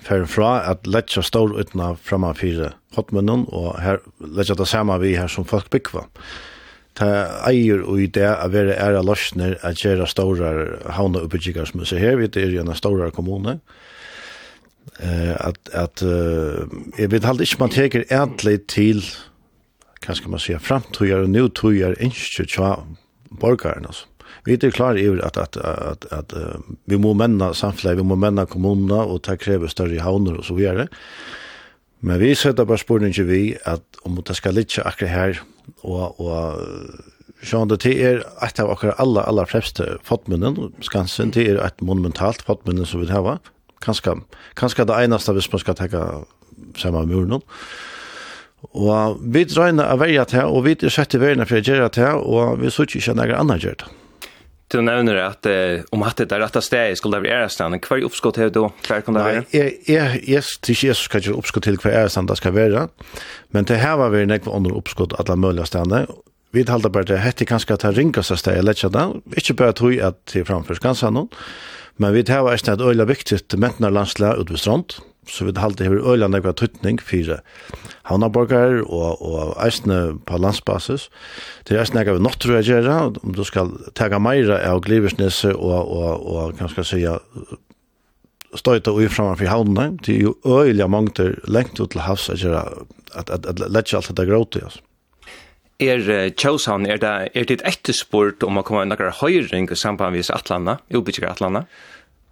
för 0.02 0.24
fra 0.26 0.70
at 0.70 0.86
letja 0.86 1.22
stor 1.22 1.60
utna 1.60 1.96
framan 1.96 2.34
fyra 2.34 2.72
hotmunnen 2.96 3.46
og 3.48 3.80
her 3.80 3.98
letja 4.20 4.54
det 4.54 4.68
samme 4.68 4.98
vi 5.02 5.16
her 5.16 5.28
som 5.28 5.44
folk 5.44 5.70
bygva 5.70 6.06
Ta 6.96 7.08
eier 7.44 7.82
og 7.84 8.00
i 8.00 8.06
det 8.06 8.28
av 8.30 8.54
være 8.54 8.78
æra 8.80 9.02
løsner 9.04 9.58
at 9.62 9.82
gjøre 9.82 10.06
store 10.08 10.52
havna 10.96 11.26
oppbygginger 11.26 11.68
som 11.68 11.82
er 11.84 12.00
her, 12.00 12.16
vi 12.16 12.30
er 12.40 12.54
i 12.54 12.60
en 12.62 12.72
store 12.74 13.10
kommune, 13.12 13.58
eh 15.00 15.46
att 15.46 15.68
att 15.74 16.02
jag 16.98 17.08
vet 17.08 17.24
halt 17.24 17.40
inte 17.40 17.56
man 17.58 17.70
teker 17.70 18.04
ärligt 18.08 18.68
till 18.68 19.02
kanske 20.00 20.22
skal 20.22 20.30
man 20.30 20.40
si 20.40 20.58
framtøyer 20.58 21.22
och 21.22 21.30
nu 21.30 21.48
trygar 21.48 21.94
tja 22.46 22.76
borgarna 23.30 23.86
altså. 23.86 24.06
Vi 24.46 24.52
är 24.52 24.70
klara 24.70 25.26
at, 25.26 25.36
att 25.36 25.56
att 25.56 26.06
att 26.06 26.12
att 26.12 26.32
vi 26.84 26.96
må 26.96 27.14
männa 27.14 27.54
samhället, 27.54 27.98
vi 27.98 28.02
må 28.02 28.16
männa 28.16 28.46
kommunerna 28.46 29.04
och 29.04 29.22
ta 29.22 29.36
krever 29.36 29.66
större 29.66 30.00
havner 30.00 30.36
och 30.36 30.44
så 30.44 30.54
vidare. 30.54 30.88
Men 32.00 32.18
vi 32.18 32.34
setter 32.34 32.64
bara 32.64 32.78
spørsmålet 32.78 33.06
inte 33.06 33.22
vi 33.22 33.56
att 33.64 33.82
om 34.02 34.22
det 34.26 34.34
ska 34.34 34.50
litt 34.50 34.78
akkurat 34.78 35.10
här 35.10 35.40
och 35.80 36.20
och 36.20 36.60
sånn 37.42 37.68
det 37.68 37.86
er 37.86 38.22
et 38.42 38.60
av 38.60 38.70
akkurat 38.70 39.00
alla 39.00 39.22
alla 39.22 39.46
fleste 39.46 39.98
fotmunnen, 40.02 40.72
skansen 40.80 41.30
det 41.30 41.48
er 41.48 41.58
et 41.64 41.80
monumentalt 41.80 42.42
fotmunnen 42.42 42.86
som 42.86 43.00
vi 43.00 43.10
har, 43.10 43.38
kanskje, 43.84 44.16
kanskje 44.58 44.86
det 44.88 45.02
eneste 45.04 45.34
hvis 45.36 45.50
man 45.52 45.62
skal 45.62 45.78
tenke 45.78 46.02
sammen 46.78 47.06
med 47.06 47.14
muren. 47.14 47.44
Og 48.72 49.20
vi 49.20 49.44
drøyner 49.46 49.92
av 49.92 50.00
verja 50.02 50.24
til, 50.28 50.48
og 50.48 50.64
vi 50.66 50.74
er 50.80 50.92
sett 50.92 51.14
i 51.14 51.20
verja 51.22 51.46
for 51.46 51.60
å 51.60 51.64
gjøre 51.64 51.92
til, 51.94 52.24
og 52.24 52.58
vi 52.62 52.72
så 52.72 52.86
ikke 52.88 53.14
noen 53.14 53.36
annen 53.36 53.62
gjør 53.62 53.78
det. 53.84 53.92
Du 54.72 54.80
nevner 54.82 55.20
at 55.22 55.46
eh, 55.46 55.84
om 55.94 56.02
at 56.02 56.18
det 56.18 56.32
er 56.34 56.40
rett 56.42 56.56
av 56.58 56.64
stedet 56.66 56.98
skulle 56.98 57.20
det 57.20 57.28
være 57.28 57.44
ærestand, 57.44 57.78
hva 57.86 57.98
er 58.00 58.06
oppskott 58.08 58.40
her 58.40 58.48
da? 58.50 58.64
Hva 58.88 58.98
kan 59.06 59.14
det 59.14 59.22
være? 59.22 59.42
Nei, 59.44 59.54
jeg, 59.54 59.74
jeg, 59.86 60.22
jeg, 60.26 60.56
til 60.66 60.80
Jesus 60.88 61.04
skal 61.06 61.22
ikke 61.22 61.36
oppskott 61.38 61.68
til 61.68 61.78
hva 61.78 61.92
ærestand 62.00 62.32
det 62.32 62.38
skal 62.40 62.56
være, 62.56 62.88
men 63.54 63.68
til 63.68 63.78
her 63.78 63.94
var 64.00 64.10
vi 64.10 64.24
nekve 64.26 64.50
under 64.50 64.74
oppskott 64.74 65.14
alle 65.20 65.38
mulige 65.38 65.68
stedene, 65.70 66.02
vi 66.56 66.64
talte 66.66 66.90
bare 66.90 67.06
til 67.06 67.22
hette 67.22 67.46
kanskje 67.46 67.76
at 67.76 67.86
det 67.86 67.94
ringer 67.98 68.26
seg 68.26 68.40
sted, 68.40 68.58
eller 68.58 68.74
ikke 68.74 68.90
da, 68.90 69.06
ikke 69.38 69.58
bare 69.60 69.76
tog 69.76 69.96
at 70.02 70.18
det 70.32 70.42
er 70.42 70.50
framfor 70.50 70.80
skansa 70.80 71.12
noen, 71.14 71.30
Men 72.02 72.12
vi 72.12 72.24
tar 72.28 72.46
eisne 72.50 72.74
et 72.76 72.84
øyla 72.84 73.06
viktigt 73.08 73.54
mentnar 73.56 73.94
landslag 73.94 74.40
ut 74.40 74.50
ved 74.52 74.60
strand, 74.60 74.98
så 75.26 75.46
vi 75.46 75.54
halte 75.58 75.86
hever 75.86 76.04
øyla 76.04 76.28
nekva 76.28 76.52
tøytning 76.52 77.00
for 77.02 77.40
havnaborgar 78.06 78.82
og, 78.84 79.22
og 79.22 79.54
eisne 79.64 80.18
på 80.28 80.38
landsbasis. 80.38 81.08
Det 81.64 81.74
er 81.74 81.82
eisne 81.82 82.00
nekva 82.00 82.18
vi 82.18 82.24
notru 82.26 82.58
gjerra, 82.60 82.98
om 83.22 83.34
du 83.34 83.44
skal 83.44 83.72
tega 83.96 84.20
meira 84.20 84.60
av 84.68 84.82
Gliversnese 84.84 85.54
og, 85.56 85.88
og, 85.88 86.26
og 86.26 86.58
kan 86.58 86.68
skal 86.68 86.86
sija 86.86 87.16
støyta 88.56 88.92
ui 88.92 89.08
framan 89.12 89.40
fyrir 89.40 89.52
havnene, 89.52 89.96
det 90.04 90.18
er 90.18 90.28
jo 90.28 90.36
øyla 90.44 90.86
mangter 90.88 91.34
lengt 91.48 91.80
ut 91.80 91.90
til 91.92 92.04
havs 92.04 92.28
at, 92.30 92.44
at, 92.44 92.84
at, 93.16 93.30
at, 93.32 93.48
at, 93.48 93.60
at, 93.60 93.92
at, 93.92 94.20
at, 94.20 94.20
at, 94.20 94.62
at, 94.62 94.82
er 95.82 96.30
Kjøshavn, 96.36 96.86
er 96.88 97.00
det, 97.02 97.14
er 97.36 97.48
det 97.48 97.60
etterspurt 97.68 98.44
om 98.46 98.58
å 98.58 98.64
komme 98.66 98.86
en 98.86 98.94
noen 98.94 99.12
høyring 99.20 99.68
i 99.70 99.76
samband 99.76 100.16
med 100.16 100.30
Atlanta, 100.32 100.78
ubygger 100.94 101.28
Atlanta? 101.30 101.66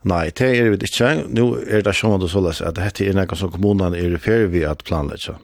Nei, 0.04 0.28
det 0.36 0.50
er 0.58 0.70
vi 0.72 0.78
ikke. 0.84 1.10
Nå 1.32 1.46
er 1.64 1.84
det 1.84 1.94
sånn 1.96 2.16
at 2.18 2.24
det 2.24 2.30
så 2.32 2.44
at 2.44 2.76
dette 2.76 3.06
er 3.08 3.16
noe 3.16 3.38
som 3.40 3.52
kommunene 3.52 3.96
er 3.96 4.12
referer 4.12 4.50
vi 4.52 4.64
at 4.68 4.84
planlegge. 4.84 5.38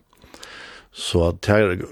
Så 0.93 1.31
det 1.47 1.87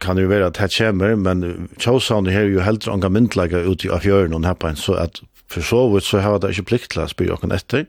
kan 0.00 0.18
jo 0.18 0.30
være 0.30 0.48
at 0.48 0.58
det 0.58 0.70
kommer, 0.74 1.14
men 1.20 1.68
Kjøshavn 1.78 2.30
er 2.32 2.48
jo 2.48 2.64
helt 2.64 2.88
unga 2.88 3.10
myndelaget 3.12 3.68
ute 3.68 3.92
av 3.92 4.02
fjøren 4.06 4.34
og 4.34 4.42
neppen, 4.46 4.78
så 4.78 4.96
at 4.98 5.20
for 5.48 5.64
så 5.64 5.84
vidt 5.92 6.08
så 6.08 6.22
har 6.24 6.40
det 6.40 6.54
ikke 6.54 6.70
plikt 6.72 6.90
til 6.94 7.04
å 7.04 7.10
spyr 7.10 7.34
noen 7.34 7.54
etter. 7.54 7.86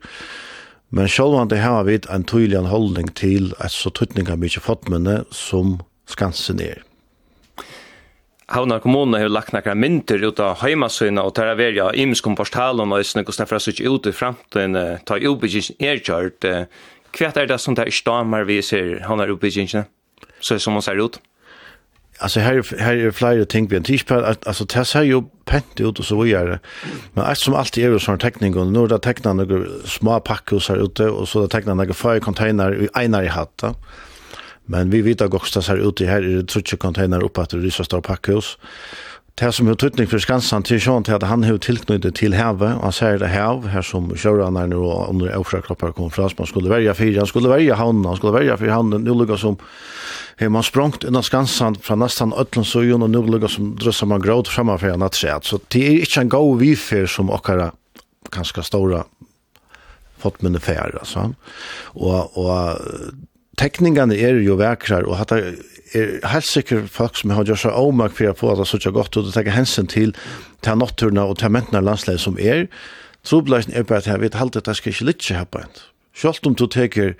Men 0.96 1.10
selv 1.12 1.38
om 1.38 1.50
det 1.50 1.62
har 1.62 1.84
vi 1.86 2.00
en 2.10 2.26
tydelig 2.26 2.70
holdning 2.70 3.12
til 3.18 3.54
at 3.60 3.74
så 3.74 3.92
tydning 3.94 4.30
fått 4.66 4.90
med 4.90 5.06
det 5.06 5.20
som 5.36 5.80
skansen 6.10 6.62
er. 6.64 6.82
Havna 8.50 8.80
kommune 8.80 9.20
har 9.22 9.30
lagt 9.30 9.54
några 9.54 9.76
mynter 9.76 10.24
ut 10.26 10.40
av 10.42 10.58
heimasøyna 10.64 11.22
og 11.22 11.36
tar 11.38 11.52
verja 11.54 11.92
imskom 11.94 12.34
portalen 12.36 12.90
og 12.96 13.06
snakk 13.06 13.30
og 13.30 13.36
snakkar 13.38 13.62
seg 13.62 13.84
ut 13.86 14.10
i 14.10 14.14
framtiden 14.16 14.78
ta 15.06 15.18
i 15.22 15.62
er 15.78 16.02
kjørt. 16.02 16.48
Hva 17.14 17.32
er 17.36 17.46
det 17.46 17.60
som 17.62 17.76
det 17.78 17.86
er 17.86 17.94
stammer 17.94 18.48
vi 18.50 18.62
ser 18.62 19.04
han 19.06 19.22
er 19.22 19.34
utbyggingen? 19.36 19.86
Så 20.42 20.58
som 20.58 20.74
hon 20.74 20.82
ser 20.82 20.98
ut? 20.98 21.20
Alltså 22.22 22.40
här 22.40 22.80
här 22.80 22.98
är 22.98 23.12
flera 23.12 23.46
ting 23.46 23.68
vi 23.68 23.78
en 23.78 23.84
på 24.08 24.36
alltså 24.46 24.66
det 24.66 24.86
ser 24.86 25.04
ju 25.04 25.24
pent 25.46 25.80
ut 25.80 26.00
och 26.00 26.06
så 26.06 26.22
vidare. 26.22 26.60
Men 27.14 27.24
allt 27.24 27.40
som 27.40 27.54
alltid 27.54 27.86
är 27.86 27.90
ju 27.90 28.00
sån 28.00 28.18
teckning 28.18 28.58
och 28.58 28.68
nu 28.68 28.88
där 28.88 28.98
tecknar 28.98 29.34
några 29.34 29.66
små 29.86 30.20
packhus 30.20 30.70
här 30.70 30.86
ute 30.86 31.10
och 31.10 31.30
så 31.30 31.42
där 31.42 31.48
tecknar 31.48 31.76
några 31.76 31.94
fire 31.94 32.20
container 32.20 32.84
i 32.84 33.04
ena 33.04 33.24
i 33.24 33.28
hatta. 33.28 33.76
Men 34.70 34.90
vi 34.90 35.02
vet 35.02 35.22
att 35.22 35.32
Gokstad 35.32 35.62
här 35.62 35.78
ut 35.78 36.02
i 36.02 36.06
här 36.06 36.22
det 36.22 36.44
trutje 36.44 36.78
container 36.78 37.24
uppe 37.24 37.42
att 37.42 37.54
rysa 37.54 37.84
stor 37.84 38.02
packhus. 38.02 38.58
Det 39.36 39.52
som 39.52 39.68
är 39.68 39.72
utryckning 39.72 40.08
för 40.08 40.20
Skansan 40.20 40.64
till 40.64 40.80
Sjön 40.80 41.04
till 41.04 41.14
att 41.14 41.24
han 41.24 41.44
har 41.44 41.58
tillknyttet 41.58 42.16
till 42.16 42.34
havet 42.34 42.76
och 42.76 42.84
han 42.84 42.94
säger 42.94 43.20
det 43.20 43.28
hav 43.28 43.68
här 43.68 43.82
som 43.82 44.16
körarna 44.16 44.66
nu 44.66 44.76
och 44.76 45.10
under 45.10 45.38
ofra 45.38 45.62
kroppar 45.62 45.92
kom 45.92 46.12
fram. 46.12 46.30
Man 46.38 46.48
skulle 46.48 46.70
välja 46.70 46.94
fyra, 46.94 47.20
han 47.20 47.28
skulle 47.28 47.50
välja 47.50 47.76
hamnen, 47.76 48.06
han 48.06 48.18
skulle 48.18 48.34
välja 48.34 48.58
fyra 48.58 48.74
hamnen. 48.74 49.04
Nu 49.04 49.14
lukar 49.14 49.38
som 49.38 49.58
har 50.40 50.50
man 50.50 50.64
språngt 50.64 51.04
innan 51.04 51.24
Skansan 51.24 51.76
från 51.76 52.00
nästan 52.00 52.34
Ötlandsöjon 52.34 53.04
och 53.04 53.10
nu 53.10 53.22
lukar 53.24 53.48
som 53.48 53.76
drössar 53.76 54.08
man 54.08 54.22
gråd 54.22 54.48
framför 54.48 54.88
en 54.88 55.02
att 55.02 55.16
säga. 55.16 55.40
Så 55.42 55.60
det 55.68 55.88
är 55.88 56.00
inte 56.00 56.22
en 56.22 56.30
god 56.30 56.60
viffer 56.60 57.06
som 57.06 57.30
åkara 57.30 57.72
ganska 58.32 58.64
stora 58.64 59.04
fått 60.18 60.42
minne 60.42 60.60
färd. 60.60 60.96
Alltså. 61.00 61.34
Och, 61.82 62.38
och 62.38 62.78
tekningene 63.60 64.16
er 64.18 64.40
jo 64.44 64.58
vekrar, 64.60 65.08
og 65.08 65.20
hatt 65.20 65.36
er 65.36 65.52
helt 66.30 66.48
sikkert 66.48 66.90
folk 66.94 67.18
som 67.18 67.34
har 67.34 67.48
gjort 67.48 67.64
seg 67.66 67.76
avmakt 67.76 68.18
for 68.20 68.32
å 68.32 68.38
få 68.38 68.56
det 68.56 68.68
er 68.68 68.84
så 68.86 68.94
godt, 68.94 69.18
og 69.18 69.28
det 69.28 69.36
tenker 69.36 69.58
hensyn 69.58 69.90
til 69.90 70.16
til 70.66 70.80
natturna 70.80 71.24
og 71.30 71.38
til 71.40 71.54
mentene 71.56 71.84
landsleget 71.86 72.24
som 72.24 72.40
er, 72.40 72.68
trobladsen 73.28 73.74
er 73.76 73.88
bare 73.88 74.04
at 74.04 74.10
jeg 74.10 74.22
vet 74.22 74.36
alltid 74.36 74.62
at 74.62 74.74
jeg 74.74 74.80
skal 74.80 74.94
ikke 74.94 75.08
litt 75.08 75.24
seg 75.24 75.40
her 75.40 75.48
på 75.48 75.64
en. 75.64 75.80
Selv 76.20 76.50
om 76.50 76.56
du 76.58 76.66
teker 76.68 77.14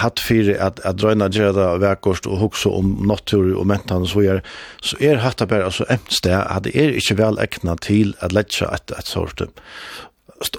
hatt 0.00 0.20
fire 0.22 0.54
at, 0.62 0.80
at 0.86 0.96
drøyna 0.96 1.28
gjør 1.28 1.52
det 1.56 1.66
vekkost 1.82 2.28
og 2.30 2.40
hukse 2.40 2.70
om 2.72 2.94
nattur 3.08 3.50
og 3.52 3.66
mentene 3.68 4.06
og 4.06 4.12
så 4.12 4.24
gjør, 4.24 4.40
så 4.80 5.00
er 5.04 5.20
hatt 5.20 5.42
det 5.42 5.50
bare 5.50 5.68
altså 5.68 5.84
emt 5.92 6.14
sted 6.14 6.38
at 6.38 6.64
det 6.64 6.72
er 6.78 6.96
ikke 6.96 7.18
vel 7.20 7.40
ekna 7.42 7.76
til 7.84 8.14
at 8.24 8.32
letja 8.32 8.70
et, 8.72 8.94
et 8.96 9.10
sort 9.10 9.44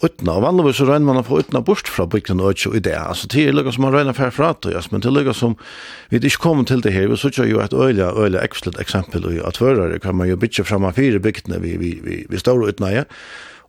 utna, 0.03 0.37
og 0.37 0.43
vanligvis 0.45 0.79
så 0.79 0.87
regner 0.87 1.07
man 1.09 1.19
å 1.21 1.25
få 1.25 1.41
utna 1.43 1.61
bort 1.65 1.89
fra 1.91 2.07
bygden 2.09 2.41
og 2.41 2.55
ikke 2.55 2.77
i 2.77 2.81
det. 2.83 2.95
Altså, 2.97 3.29
det 3.31 3.43
er 3.47 3.55
lukka 3.55 3.73
som 3.75 3.85
man 3.85 3.93
regner 3.93 4.17
fær 4.17 4.33
fra 4.33 4.53
det, 4.63 4.73
yes, 4.73 4.89
men 4.91 5.03
det 5.03 5.09
er 5.11 5.15
lukka 5.15 5.35
som, 5.37 5.57
vi 6.09 6.21
ikke 6.21 6.43
kommer 6.43 6.67
til 6.69 6.81
det 6.85 6.93
her, 6.95 7.09
vi 7.11 7.19
så 7.19 7.31
jo 7.45 7.61
et 7.63 7.73
øyla, 7.73 8.09
øyla 8.17 8.43
ekslet 8.45 8.79
eksempel 8.81 9.27
i 9.31 9.41
at 9.43 9.59
førere 9.61 9.99
kan 10.03 10.17
man 10.17 10.29
jo 10.29 10.39
bytje 10.39 10.65
fram 10.65 10.87
av 10.87 10.97
fire 10.97 11.21
bygdene 11.21 11.61
vi, 11.63 11.75
vi, 11.77 11.93
vi, 12.03 12.23
vi 12.29 12.41
står 12.41 12.67
utna, 12.71 12.91
ja. 12.93 13.05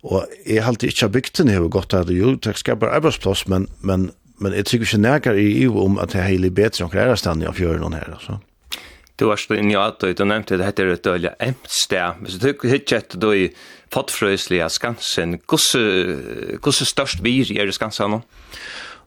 Og 0.07 0.25
jeg 0.47 0.63
halte 0.63 0.89
ikke 0.89 1.09
av 1.09 1.15
bygden 1.17 1.53
her, 1.53 1.69
godt 1.69 1.95
at 1.95 2.11
jo, 2.15 2.37
det 2.37 2.57
skaper 2.57 2.93
arbeidsplass, 2.95 3.47
men, 3.51 3.67
men, 3.81 4.11
men 4.39 4.55
jeg 4.55 4.69
tykker 4.71 4.89
ikke 4.89 5.05
nærkere 5.05 5.43
i 5.43 5.65
EU 5.65 5.81
om 5.83 5.99
at 5.99 6.15
det 6.15 6.23
er 6.23 6.31
heilig 6.31 6.55
bedre 6.55 6.87
enn 6.87 6.93
klærestand 6.93 7.43
i 7.43 7.53
fjøren 7.53 7.97
her, 7.99 8.15
altså. 8.15 8.39
Du 9.19 9.27
har 9.29 9.41
stått 9.41 9.59
inn 9.59 9.73
i 9.73 9.79
at 9.79 10.03
du 10.03 10.25
nevnte 10.25 10.59
det 10.59 10.67
heter 10.67 10.93
et 10.93 11.05
døylig 11.05 11.33
emtsted. 11.43 12.21
Hvis 12.23 12.39
du 12.39 12.53
ikke 12.53 13.01
etter 13.01 13.19
du 13.19 13.33
i 13.35 13.49
pottfrøslige 13.95 14.69
Skansen, 14.71 15.41
hvordan 15.49 16.93
størst 16.93 17.25
vir 17.25 17.51
er 17.57 17.67
i 17.67 17.75
Skansen 17.75 18.15
nå? 18.15 18.23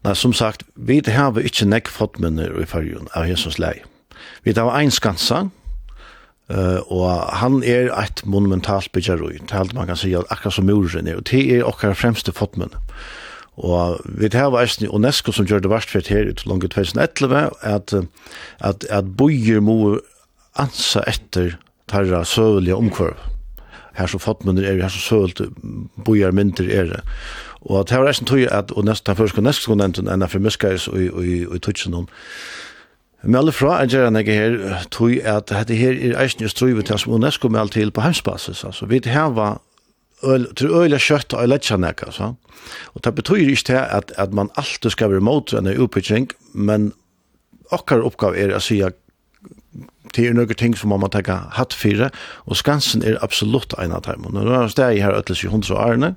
Nei, 0.02 0.16
som 0.18 0.34
sagt, 0.34 0.66
vi 0.76 1.00
har 1.06 1.38
ikke 1.38 1.70
nekk 1.70 1.92
fottmenner 1.94 2.58
i 2.60 2.68
fargen 2.68 3.08
av 3.16 3.30
Jesus 3.30 3.60
lei. 3.62 3.78
Vi 4.44 4.56
har 4.58 4.74
en 4.76 4.94
Skansen, 4.94 5.52
Uh, 6.52 6.82
og 6.92 7.08
han 7.40 7.62
er 7.64 7.88
et 7.96 8.22
monumentalt 8.28 8.92
byggerøy, 8.92 9.38
det 9.40 9.54
er 9.54 9.62
alt 9.62 9.74
man 9.74 9.88
kan 9.88 9.96
si, 9.96 10.10
akkurat 10.12 10.54
som 10.58 10.66
muren 10.68 11.08
er, 11.08 11.22
og 11.22 11.30
det 11.30 11.46
er 11.48 11.64
okkar 11.64 11.94
fremste 11.96 12.34
fotmenn. 12.36 12.74
Og 13.62 14.00
vi 14.18 14.30
tar 14.34 14.50
var 14.50 14.66
eisen 14.66 14.90
UNESCO 14.90 15.34
som 15.36 15.46
gjør 15.46 15.62
det 15.62 15.70
verst 15.70 15.92
for 15.94 16.08
her 16.10 16.32
ut 16.32 16.46
langt 16.50 16.66
2011, 16.74 17.50
at, 17.62 17.94
at, 18.60 18.86
at 18.90 19.12
bøyer 19.18 19.62
må 19.62 20.00
ansa 20.60 21.04
etter 21.08 21.60
tarra 21.92 22.24
søvelige 22.26 22.76
omkvarv. 22.76 23.20
Her 23.94 24.08
som 24.08 24.24
fattmunder 24.24 24.66
er, 24.66 24.82
her 24.82 24.90
som 24.90 25.04
søvelt 25.04 25.42
bøyer 26.06 26.34
mindre 26.34 26.66
er 26.74 26.90
det. 26.90 27.02
Og 27.62 27.86
det 27.86 27.94
her 27.94 28.02
var 28.02 28.10
eisen 28.10 28.26
tog 28.26 28.42
at 28.50 28.72
UNESCO, 28.72 29.12
den 29.12 29.16
første 29.16 29.42
UNESCO 29.42 29.78
nevnte 29.78 30.06
enn 30.10 30.28
for 30.28 30.42
muskais 30.42 30.88
og 30.90 31.26
i 31.26 31.62
tutsen 31.62 31.94
om. 31.94 32.08
Men 33.22 33.38
alle 33.38 33.54
fra 33.54 33.76
er 33.84 33.90
gjerne 33.92 34.24
jeg 34.26 34.34
her 34.40 34.86
tog 34.90 35.14
at 35.22 35.52
dette 35.52 35.78
her 35.78 35.94
er 35.94 36.18
eisen 36.24 36.42
jo 36.42 36.50
strøyvet 36.50 36.90
til 36.90 37.00
som 37.00 37.14
UNESCO 37.14 37.52
med 37.54 37.60
alt 37.62 37.78
til 37.78 37.92
på 37.92 38.02
hemsbasis. 38.02 38.64
Altså, 38.64 38.86
vi 38.90 39.00
tar 39.00 39.30
var 39.30 39.62
til 40.22 40.72
øyla 40.72 41.00
kjøtt 41.02 41.34
og 41.34 41.50
letja 41.50 41.78
nekka, 41.82 42.12
så. 42.14 42.34
Og 42.94 43.04
det 43.04 43.16
betyr 43.18 43.50
ikke 43.50 43.74
det 43.74 43.84
at, 43.90 44.12
at 44.22 44.34
man 44.38 44.52
alltid 44.60 44.94
skal 44.94 45.12
være 45.12 45.26
mot 45.26 45.54
en 45.54 45.70
utbytting, 45.72 46.30
men 46.54 46.92
okkar 47.72 48.04
oppgave 48.06 48.38
er 48.38 48.56
å 48.56 48.62
si 48.62 48.82
det 50.12 50.26
er 50.28 50.36
noen 50.36 50.58
ting 50.60 50.76
som 50.76 50.92
man 50.92 51.00
må 51.04 51.08
tenke 51.12 51.38
hatt 51.56 51.74
fire, 51.78 52.10
og 52.46 52.60
skansen 52.60 53.04
er 53.08 53.20
absolutt 53.24 53.74
en 53.80 53.96
av 53.96 54.04
dem. 54.08 54.28
Nå 54.28 54.44
er 54.44 54.68
det 54.68 54.74
steg 54.74 55.00
her 55.00 55.16
øtles 55.16 55.44
i 55.46 55.52
hundre 55.52 55.78
årene, 55.80 56.16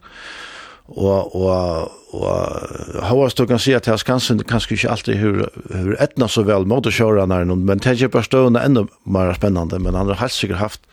og, 0.84 1.32
og, 1.32 1.92
og 2.12 3.04
Havas 3.06 3.36
du 3.38 3.46
kan 3.48 3.62
si 3.62 3.72
at 3.72 3.88
skansen 4.02 4.42
kanskje 4.44 4.76
ikke 4.76 4.90
alltid 4.92 5.20
hur, 5.22 5.44
hur 5.70 5.94
etna 6.02 6.28
så 6.28 6.44
vel 6.44 6.66
mot 6.68 6.84
kjørerne, 6.84 7.44
men 7.54 7.80
tänker 7.80 8.10
på 8.12 8.24
stående 8.26 8.64
enda 8.66 8.84
mer 9.06 9.32
spennende, 9.38 9.78
men 9.78 9.96
han 9.96 10.10
har 10.12 10.20
helt 10.26 10.36
sikkert 10.36 10.60
haft 10.60 10.90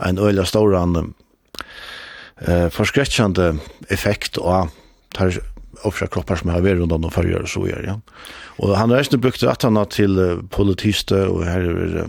en 0.00 0.22
øyla 0.22 0.46
stående 0.48 1.10
eh, 2.46 2.68
förskräckande 2.68 3.54
effekt 3.88 4.36
och 4.36 4.68
tar 5.12 5.32
offra 5.82 6.06
kroppar 6.06 6.36
som 6.36 6.50
har 6.50 6.60
vært 6.60 6.78
rundt 6.78 6.92
om 6.92 7.02
de 7.02 7.10
farger 7.10 7.42
og 7.42 7.48
så 7.48 7.64
gjør, 7.66 7.86
ja. 7.86 7.96
Og 8.60 8.76
han 8.76 8.90
har 8.90 9.00
ikke 9.00 9.18
brukt 9.18 9.42
at 9.42 9.62
han 9.62 9.76
har 9.76 9.88
til 9.88 10.42
politiste 10.52 11.24
og 11.28 11.44
her 11.48 11.60
er 11.60 12.02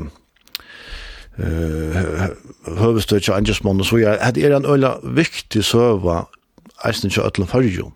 eh 1.39 2.29
hövstøt 2.67 3.29
og 3.29 3.37
Angersmann 3.37 3.79
og 3.79 3.85
så 3.85 3.97
ja, 3.97 4.17
hade 4.21 4.43
er 4.43 4.55
en 4.55 4.65
ølla 4.65 4.97
viktig 5.03 5.63
søva 5.63 6.25
eisen 6.85 7.09
ikke 7.09 7.25
ætlen 7.25 7.47
fargjum. 7.47 7.93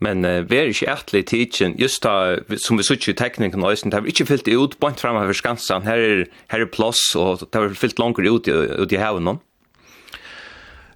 Men 0.00 0.24
uh, 0.24 0.44
vi 0.50 0.56
er 0.56 0.68
ikke 0.68 0.90
ærtlig 0.92 1.26
tidsen, 1.26 1.74
just 1.80 2.04
da, 2.04 2.36
som 2.60 2.76
vi 2.76 2.84
sier 2.84 3.00
i 3.08 3.16
teknikken 3.16 3.62
og 3.64 3.72
eisen, 3.72 3.92
det 3.92 3.98
er 3.98 4.08
ikke 4.10 4.26
fyllt 4.28 4.50
ut, 4.52 4.76
bort 4.80 5.00
frem 5.00 5.16
av 5.16 5.32
skansen, 5.32 5.86
her 5.88 5.96
er, 5.96 6.24
her 6.52 6.64
er 6.66 6.68
plass, 6.68 7.00
og 7.16 7.46
det 7.46 7.56
har 7.56 7.72
fyllt 7.72 8.02
langer 8.02 8.28
ut, 8.28 8.48
ut 8.48 8.92
i 8.92 9.00
haven. 9.00 9.38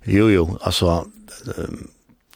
Jo, 0.05 0.29
jo, 0.31 0.59
altså, 0.61 1.05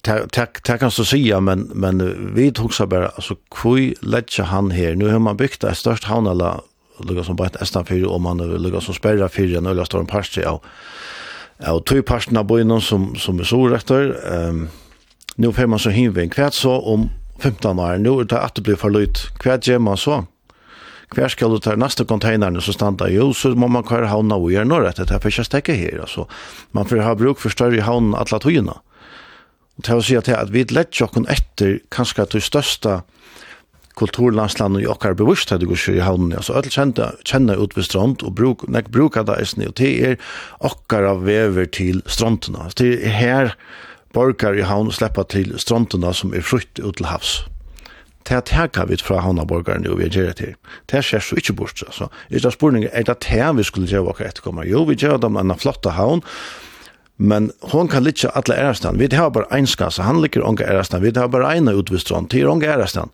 tack 0.05 0.62
tack 0.62 0.81
kan 0.81 0.90
så 0.90 1.05
säga 1.05 1.40
men 1.40 1.61
men 1.74 2.35
vi 2.35 2.53
tog 2.53 2.74
så 2.74 2.87
bara 2.87 3.09
alltså 3.09 3.35
kvui 3.50 3.94
lägga 4.00 4.44
han 4.44 4.70
här 4.70 4.94
nu 4.94 5.09
har 5.09 5.18
man 5.18 5.37
byggt 5.37 5.61
det 5.61 5.74
störst 5.74 6.09
eller 6.11 6.61
lukka 6.98 7.24
som 7.24 7.37
bara 7.37 7.46
ett 7.46 7.61
nästan 7.61 7.85
fyra 7.85 8.09
om 8.09 8.22
man 8.22 8.38
lukka 8.38 8.81
som 8.81 8.94
spärrar 8.94 9.29
fyra 9.29 9.59
en 9.59 9.66
eller 9.66 9.85
står 9.85 10.00
en 10.00 10.07
parti 10.07 10.44
av 10.44 10.61
av 11.66 11.81
två 11.81 12.03
parterna 12.03 12.44
på 12.44 12.61
innan 12.61 12.81
som 12.81 13.16
som 13.16 13.40
är 13.40 13.44
så 13.44 13.68
rätter 13.68 14.16
ehm 14.33 14.68
nu 15.37 15.53
får 15.53 15.66
man 15.66 15.79
så 15.79 15.90
hinvin 15.90 16.31
kvärt 16.31 16.55
så 16.55 16.81
om 16.81 17.11
15 17.38 17.79
år 17.79 17.98
nu 17.98 18.11
är 18.20 18.24
det 18.24 18.40
att 18.40 18.55
det 18.55 18.62
blir 18.62 18.77
för 18.77 18.90
lite 18.90 19.20
kvärt 19.38 19.66
gör 19.66 19.79
man 19.79 19.96
så 19.96 20.27
hver 21.14 21.28
skal 21.32 21.52
du 21.52 21.60
ta 21.62 21.76
neste 21.76 22.06
containern 22.08 22.60
så 22.62 22.72
standa 22.72 23.10
jo, 23.12 23.32
så 23.36 23.52
må 23.58 23.68
man 23.68 23.84
kvar 23.86 24.08
havna 24.08 24.38
og 24.40 24.52
gjøre 24.54 24.68
noe 24.70 24.86
något 24.86 25.02
det 25.02 25.10
er 25.10 25.20
for 25.20 25.32
ikke 25.32 25.44
å 25.44 25.50
stekke 25.50 25.78
her, 25.78 26.00
altså. 26.06 26.28
man 26.72 26.88
får 26.88 27.04
ha 27.04 27.14
bruk 27.18 27.42
for 27.42 27.52
større 27.52 27.84
havn 27.84 28.14
alle 28.16 28.40
togene. 28.40 28.78
Og 29.74 29.86
til 29.86 29.98
å 29.98 30.04
si 30.06 30.16
at, 30.16 30.28
att 30.28 30.50
vi 30.50 30.64
lägger 30.64 31.04
oss 31.04 31.28
efter 31.28 31.80
kanske 31.90 32.22
att 32.22 32.30
det 32.30 32.40
største 32.40 33.02
kulturlandslandet 33.98 34.82
i 34.82 34.86
okkar 34.90 35.14
bevisst 35.14 35.52
at 35.54 35.62
det 35.62 35.70
går 35.70 35.94
i 35.94 36.02
havnen. 36.02 36.34
Altså, 36.34 36.56
alle 36.58 36.70
kjenner, 36.70 37.14
kjenner 37.24 37.60
ut 37.62 37.76
ved 37.76 37.86
strand, 37.86 38.22
og 38.26 38.34
bruk, 38.34 38.66
nek 38.68 38.90
bruker 38.94 39.26
det 39.26 39.38
eisne, 39.38 39.70
og 39.70 39.76
det 39.78 39.92
er 40.08 40.16
okkar 40.66 41.06
av 41.06 41.24
vever 41.26 41.70
til 41.70 42.02
strandene. 42.06 42.70
Det 42.78 42.90
er 42.98 43.18
her 43.18 43.54
borgar 44.14 44.58
i 44.58 44.66
havn 44.66 44.92
slipper 44.94 45.26
til 45.30 45.54
strandene 45.62 46.14
som 46.14 46.34
er 46.34 46.46
frukt 46.46 46.82
ut 46.82 46.98
til 46.98 47.10
havs 47.10 47.42
det 48.28 48.37
er 48.37 48.44
teka 48.48 48.87
vi 48.88 48.96
fra 49.04 49.20
havnaborgaren 49.20 49.87
og 49.90 49.98
vi 50.00 50.08
gjør 50.08 50.30
det 50.30 50.37
til. 50.38 50.52
Det 50.90 51.02
skjer 51.04 51.20
så 51.20 51.37
ikke 51.37 51.56
bort, 51.58 51.82
altså. 51.84 52.08
Er 52.30 52.40
det 52.40 52.52
spørningen, 52.52 52.90
er 52.92 53.02
det 53.04 53.18
til 53.20 53.56
vi 53.58 53.66
skulle 53.68 53.88
gjøre 53.90 54.06
våre 54.08 54.28
etterkommere? 54.30 54.68
Jo, 54.68 54.84
vi 54.88 54.96
gjør 54.96 55.18
dem 55.20 55.37
en 55.37 55.52
flotta 55.58 55.92
havn, 55.92 56.22
men 57.16 57.50
hon 57.72 57.88
kan 57.88 58.02
litja 58.02 58.32
alla 58.34 58.56
ærastan. 58.56 58.98
Vi 58.98 59.08
har 59.12 59.28
bara 59.30 59.50
en 59.58 59.66
skassa, 59.66 60.02
han 60.02 60.22
ligger 60.22 60.42
onga 60.42 60.64
ærastan. 60.64 61.02
Vi 61.02 61.12
har 61.14 61.28
bara 61.28 61.52
eina 61.54 61.72
utvistron, 61.72 62.28
till 62.28 62.48
onga 62.48 62.66
ærastan. 62.66 63.12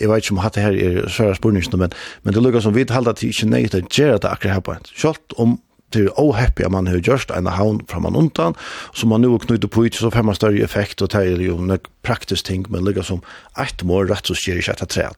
Jeg 0.00 0.08
vet 0.08 0.24
ikke 0.24 0.32
om 0.32 0.40
hatt 0.40 0.54
det 0.54 0.62
her 0.62 0.72
er 0.72 1.08
svære 1.08 1.36
spørningsene, 1.36 1.76
men, 1.76 1.92
men 2.22 2.34
det 2.34 2.42
lukkar 2.42 2.62
som 2.64 2.74
vi 2.74 2.86
halda 2.88 3.12
til 3.12 3.28
ikke 3.28 3.50
nei 3.50 3.66
til 3.68 3.84
å 3.84 4.16
det 4.16 4.30
akkurat 4.30 4.54
her 4.54 4.64
på 4.64 4.72
en. 4.72 4.88
Sjalt 4.96 5.36
om 5.36 5.58
det 5.92 5.98
är 5.98 6.20
ohappy 6.20 6.68
man 6.68 6.86
har 6.86 6.96
gjort 6.96 7.30
en 7.30 7.46
havn 7.46 7.80
framan 7.88 8.16
undan 8.16 8.54
så 8.92 9.06
man 9.06 9.20
nu 9.20 9.38
knyter 9.38 9.68
på 9.68 9.86
ut 9.86 9.94
så 9.94 10.10
får 10.10 10.22
man 10.22 10.34
större 10.34 10.64
effekt 10.64 11.02
och 11.02 11.08
det 11.08 11.18
är 11.18 11.40
ju 11.40 11.56
en 11.56 11.78
praktisk 12.02 12.46
ting 12.46 12.64
men 12.68 12.84
ligger 12.84 13.02
som 13.02 13.20
ett 13.62 13.82
mål 13.82 14.08
rätt 14.08 14.26
så 14.26 14.34
sker 14.34 14.54
det 14.54 14.82
att 14.82 14.88
träd. 14.88 15.16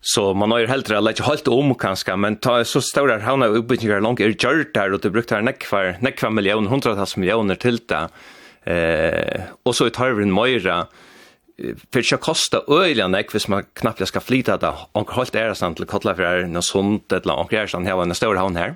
Så 0.00 0.34
man 0.34 0.50
har 0.50 0.58
ju 0.58 0.66
helt 0.66 0.90
rätt 0.90 1.06
att 1.06 1.18
halt 1.18 1.48
om 1.48 1.74
kanske 1.74 2.16
men 2.16 2.36
ta 2.36 2.64
så 2.64 2.80
stora 2.80 3.18
havna 3.18 3.46
uppbyggningar 3.46 4.00
långt 4.00 4.20
är 4.20 4.28
gjort 4.28 4.74
där 4.74 4.92
och 4.92 5.00
det 5.00 5.10
brukar 5.10 5.36
vara 5.36 5.44
nekvar, 5.44 5.96
nekvar 6.00 6.30
miljon 6.30 6.66
hundratals 6.66 7.16
miljoner 7.16 7.54
till 7.54 7.78
det. 7.86 8.08
Eh 8.64 9.40
och 9.62 9.76
så 9.76 9.86
i 9.86 9.90
en 10.22 10.30
Moira 10.30 10.86
för 11.92 12.10
det 12.10 12.20
kosta 12.20 12.62
öliga 12.68 13.08
näck 13.08 13.34
hvis 13.34 13.48
man 13.48 13.64
knappt 13.74 14.08
ska 14.08 14.20
flyta 14.20 14.56
där. 14.56 14.74
Och 14.92 15.10
hållt 15.10 15.34
är 15.34 15.54
sant 15.54 15.76
till 15.76 15.86
Kotlafjärden 15.86 16.56
och 16.56 16.64
sånt 16.64 17.12
eller 17.12 17.38
och 17.38 17.52
är 17.52 17.66
sånt 17.66 17.86
här 17.86 17.96
var 17.96 18.02
en 18.02 18.14
stor 18.14 18.36
havn 18.36 18.56
här. 18.56 18.74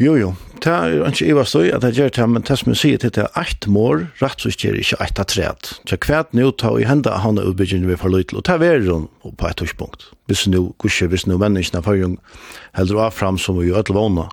Jo, 0.00 0.14
jo. 0.16 0.30
Det 0.64 0.72
er 0.72 1.02
ikke 1.08 1.26
i 1.28 1.42
støy 1.44 1.70
at 1.72 1.84
jeg 1.84 1.96
gjør 1.96 2.12
det, 2.16 2.26
men 2.32 2.44
det 2.48 2.54
som 2.56 2.70
jeg 2.72 2.78
sier 2.80 3.00
til 3.00 3.10
det 3.16 3.22
er 3.26 3.34
eit 3.36 3.66
mål, 3.68 4.06
rett 4.20 4.44
og 4.44 4.52
slett 4.52 4.80
ikke 4.80 4.96
eit 5.04 5.20
av 5.20 5.28
træet. 5.28 5.70
Så 5.88 5.98
hvert 6.00 6.32
nå 6.36 6.50
tar 6.56 6.78
vi 6.78 6.86
henda 6.88 7.18
han 7.20 7.40
er 7.40 7.48
utbyggende 7.48 7.88
vi 7.88 7.96
får 7.98 8.06
for 8.06 8.14
løytel, 8.14 8.38
og 8.40 8.46
det 8.48 8.68
er 8.68 8.86
hun 8.88 9.08
på 9.36 9.48
et 9.48 9.58
tidspunkt. 9.60 10.06
Hvis 10.28 10.46
nå, 10.48 10.70
gusje, 10.80 11.08
hvis 11.08 11.26
nå 11.28 11.36
menneskene 11.40 11.82
får 11.84 11.98
jo 12.00 12.10
heller 12.76 13.00
av 13.06 13.16
fram 13.16 13.36
som 13.40 13.58
vi 13.60 13.68
gjør 13.68 13.88
til 13.88 13.96
vågne. 13.96 14.28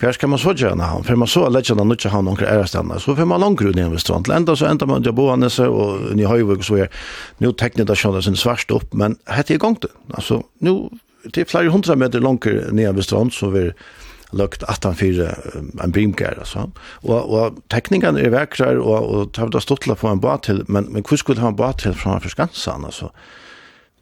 Hver 0.00 0.14
skal 0.18 0.32
man 0.32 0.42
så 0.42 0.54
gjøre 0.54 0.78
han? 0.82 1.06
For 1.06 1.18
man 1.18 1.30
så 1.30 1.44
legger 1.50 1.78
han 1.78 1.94
ikke 1.94 2.10
han 2.10 2.26
noen 2.26 2.42
ærestene, 2.42 2.98
så 2.98 3.14
får 3.14 3.30
man 3.30 3.42
langt 3.42 3.62
rundt 3.62 3.78
ned 3.78 3.94
ved 3.94 4.02
strand. 4.02 4.30
Enda 4.30 4.56
så 4.58 4.66
enda 4.70 4.90
man 4.90 5.06
til 5.06 5.14
å 5.14 5.18
bo 5.18 5.28
henne 5.30 5.46
Boanese 5.46 5.68
og 5.70 6.18
i 6.18 6.26
Høyvøk, 6.26 6.66
så 6.66 6.82
er 6.82 6.90
nå 7.38 7.52
teknet 7.54 7.86
det 7.86 7.98
kjønner 7.98 8.26
sin 8.26 8.38
svarst 8.38 8.74
opp, 8.74 8.90
men 8.90 9.14
hette 9.30 9.54
er 9.54 9.62
gang 9.62 9.78
det. 9.82 9.92
Altså, 10.18 10.42
nå, 10.66 10.74
det 11.30 11.46
er 11.46 11.50
flere 11.50 11.70
hundre 11.70 11.94
meter 11.94 12.22
langt 12.22 12.46
ned 12.46 12.98
ved 12.98 13.06
strand, 13.06 13.30
så 13.34 13.54
vi 13.54 13.68
er 13.68 13.72
lukt 14.32 14.62
18-4 14.62 15.82
en 15.82 15.90
brimgär 15.90 16.38
alltså. 16.38 16.70
Och 16.90 17.34
och 17.34 17.54
teckningarna 17.68 18.20
är 18.20 18.30
verkrar 18.30 18.76
och 18.76 19.14
och 19.14 19.32
tar 19.32 19.48
det 19.48 19.90
å 19.90 19.94
på 19.94 20.08
en 20.08 20.20
båt 20.20 20.42
till 20.42 20.64
men 20.68 20.84
men 20.84 21.04
hur 21.10 21.16
skulle 21.16 21.40
han 21.40 21.56
båt 21.56 21.78
till 21.78 21.94
från 21.94 22.20
förskansan 22.20 22.84
alltså. 22.84 23.10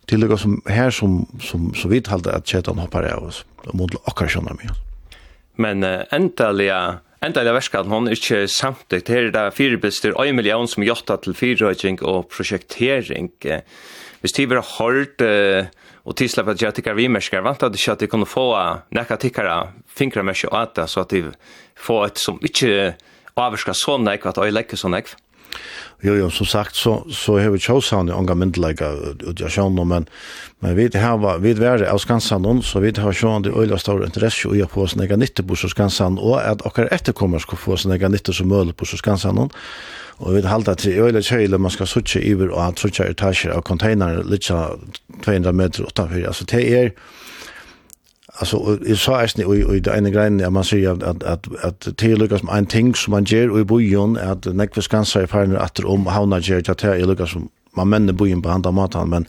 Till 0.07 0.21
det 0.21 0.39
som 0.39 0.63
här 0.67 0.91
som 0.91 1.27
som 1.41 1.75
så 1.75 1.89
vidt 1.89 2.07
halte 2.07 2.33
att 2.33 2.49
chetan 2.49 2.79
hoppar 2.79 3.03
av 3.03 3.25
oss 3.25 3.45
mot 3.73 3.95
ockersioner 3.95 4.53
med. 4.53 4.71
Men 5.57 5.85
uh, 5.85 6.01
endelig, 6.11 6.71
endelig 7.21 7.47
det 7.47 7.53
verska 7.53 7.81
at 7.81 7.87
hon 7.87 8.11
ikkje 8.11 8.49
samtidig 8.51 9.09
her 9.09 9.29
er 9.29 9.31
det 9.31 9.55
fire 9.55 9.79
bestir 9.79 10.17
1 10.19 10.35
million 10.35 10.69
som 10.69 10.83
jotta 10.83 11.17
til 11.17 11.35
fyrrøyting 11.35 12.03
og 12.03 12.29
prosjektering. 12.29 13.31
Hvis 14.21 14.33
de 14.33 14.47
var 14.51 14.65
uh, 14.65 15.67
og 16.05 16.17
tidslapp 16.17 16.53
at 16.53 16.63
jeg 16.63 16.77
tikkar 16.77 16.97
vi 16.99 17.09
mersker, 17.09 17.41
vant 17.45 17.63
at 17.65 17.77
ikkje 17.77 17.93
at 17.95 18.03
de 18.05 18.09
kunne 18.13 18.29
få 18.29 18.45
nekka 18.93 19.17
tikkara 19.17 19.57
fingra 19.97 20.23
meg 20.23 20.37
ikke 20.37 20.53
at 20.57 20.75
det, 20.75 20.89
så 20.89 21.01
att 21.01 21.09
det 21.09 21.25
får 21.77 22.07
ett 22.07 22.19
som 22.19 22.39
inte 22.43 22.95
avska 23.35 23.75
såna 23.75 24.15
ekv, 24.15 24.29
att 24.29 24.37
jag 24.37 24.53
läcker 24.53 24.77
såna 24.77 24.99
ekv. 24.99 25.17
Jo, 26.01 26.15
jo, 26.15 26.31
som 26.31 26.47
sagt, 26.47 26.77
så, 26.77 27.07
så 27.11 27.39
har 27.39 27.51
vi 27.51 27.59
tjåsavn 27.59 28.09
i 28.09 28.13
unga 28.13 28.35
myndelega 28.35 28.91
ut 29.23 29.41
jag 29.41 29.51
sjån, 29.51 29.89
men, 29.89 30.07
men 30.59 30.77
vi 30.77 30.89
har 30.99 31.39
vi 31.39 31.55
vært 31.55 31.87
av 31.89 31.99
Skansan, 31.99 32.63
så 32.63 32.81
vi 32.81 32.93
har 32.99 33.13
sjån 33.13 33.47
det 33.47 33.55
øyla 33.57 33.79
stor 33.79 34.05
intresse 34.05 34.49
och 34.49 34.57
jag 34.57 34.71
på 34.71 34.87
såna 34.87 35.05
egen 35.05 35.19
nytte 35.19 35.43
på 35.43 35.57
Skansan, 35.57 36.19
och 36.19 36.41
att 36.41 36.63
okkar 36.63 36.89
efterkommer 36.93 37.39
ska 37.39 37.57
få 37.57 37.77
såna 37.77 37.95
egen 37.95 38.13
nytte 38.13 38.33
som 38.33 38.49
möjligt 38.49 38.77
på 38.77 38.85
Skansan, 38.85 39.51
og 40.19 40.35
vi 40.35 40.43
halda 40.47 40.75
til 40.75 40.99
øyla 40.99 41.23
kjøyla, 41.23 41.59
man 41.59 41.71
skal 41.71 41.87
sutja 41.87 42.21
iver 42.21 42.53
og 42.53 42.61
at 42.67 42.79
sutja 42.79 43.09
etasjer 43.09 43.55
av 43.55 43.63
container, 43.63 44.23
litt 44.25 44.51
200 45.25 45.53
meter 45.53 45.89
utanfyr, 45.89 46.27
altså 46.27 46.45
det 46.45 46.65
er, 46.79 46.91
Alltså 48.37 48.79
jag 48.87 48.99
sa 48.99 49.21
är 49.21 49.27
snitt 49.27 49.47
och 49.47 49.55
det 49.55 49.97
ena 49.97 50.11
grejen 50.11 50.45
att 50.45 50.53
man 50.53 50.65
säger 50.65 50.91
att 50.91 51.03
att 51.03 51.23
att, 51.23 51.65
att 51.65 51.89
det 51.99 52.17
lyckas 52.17 52.41
som 52.41 52.49
en 52.49 52.67
ting 52.67 52.95
som 52.95 53.11
man 53.11 53.25
gör 53.25 53.61
i 53.61 53.65
bojon 53.65 54.19
att 54.19 54.45
näkva 54.45 54.83
skansar 54.83 55.23
i 55.23 55.27
partner 55.27 55.57
att 55.57 55.81
om 55.81 56.07
hauna 56.07 56.39
gör 56.39 56.71
att 56.71 56.79
det 56.79 57.07
lyckas 57.07 57.31
som 57.31 57.49
man 57.77 57.89
männer 57.89 58.13
bojon 58.13 58.43
på 58.43 58.49
andra 58.49 58.71
matan 58.71 59.11
men 59.11 59.27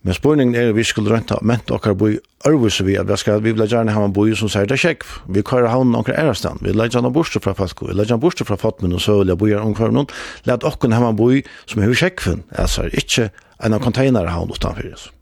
men 0.00 0.14
spårningen 0.14 0.54
är 0.54 0.72
vi 0.72 0.84
skulle 0.84 1.10
ränta 1.10 1.38
ment 1.42 1.70
och 1.70 1.96
bo 1.96 2.08
i 2.08 2.18
Örvus 2.44 2.80
vi 2.80 2.98
att 2.98 3.10
vi 3.10 3.16
ska 3.16 3.38
vi 3.38 3.52
vill 3.52 3.72
gärna 3.72 3.92
ha 3.92 4.04
en 4.04 4.12
bojon 4.12 4.36
som 4.36 4.48
säger 4.48 4.66
det 4.66 4.76
check 4.76 5.02
vi 5.28 5.42
kör 5.42 5.62
han 5.62 5.94
och 5.94 6.08
ärastan 6.08 6.58
vi 6.62 6.72
lägger 6.72 7.06
en 7.06 7.12
borste 7.12 7.40
från 7.40 7.54
fast 7.54 7.82
vi 7.82 7.94
lägger 7.94 8.14
en 8.14 8.20
borste 8.20 8.44
från 8.44 8.58
fatmen 8.58 8.92
och 8.92 9.00
så 9.00 9.18
vill 9.18 9.28
jag 9.28 9.38
bojon 9.38 9.60
omkring 9.60 9.92
någon 9.92 10.06
lät 10.42 10.62
och 10.62 10.80
kunna 10.80 10.96
ha 10.96 11.08
en 11.08 11.16
boj 11.16 11.44
som 11.66 11.82
hur 11.82 11.94
checkfen 11.94 12.42
alltså 12.56 12.84
inte 12.84 13.30
en 13.58 13.80
container 13.80 14.26
hauna 14.26 14.52
utanför 14.54 14.92
oss 14.94 15.12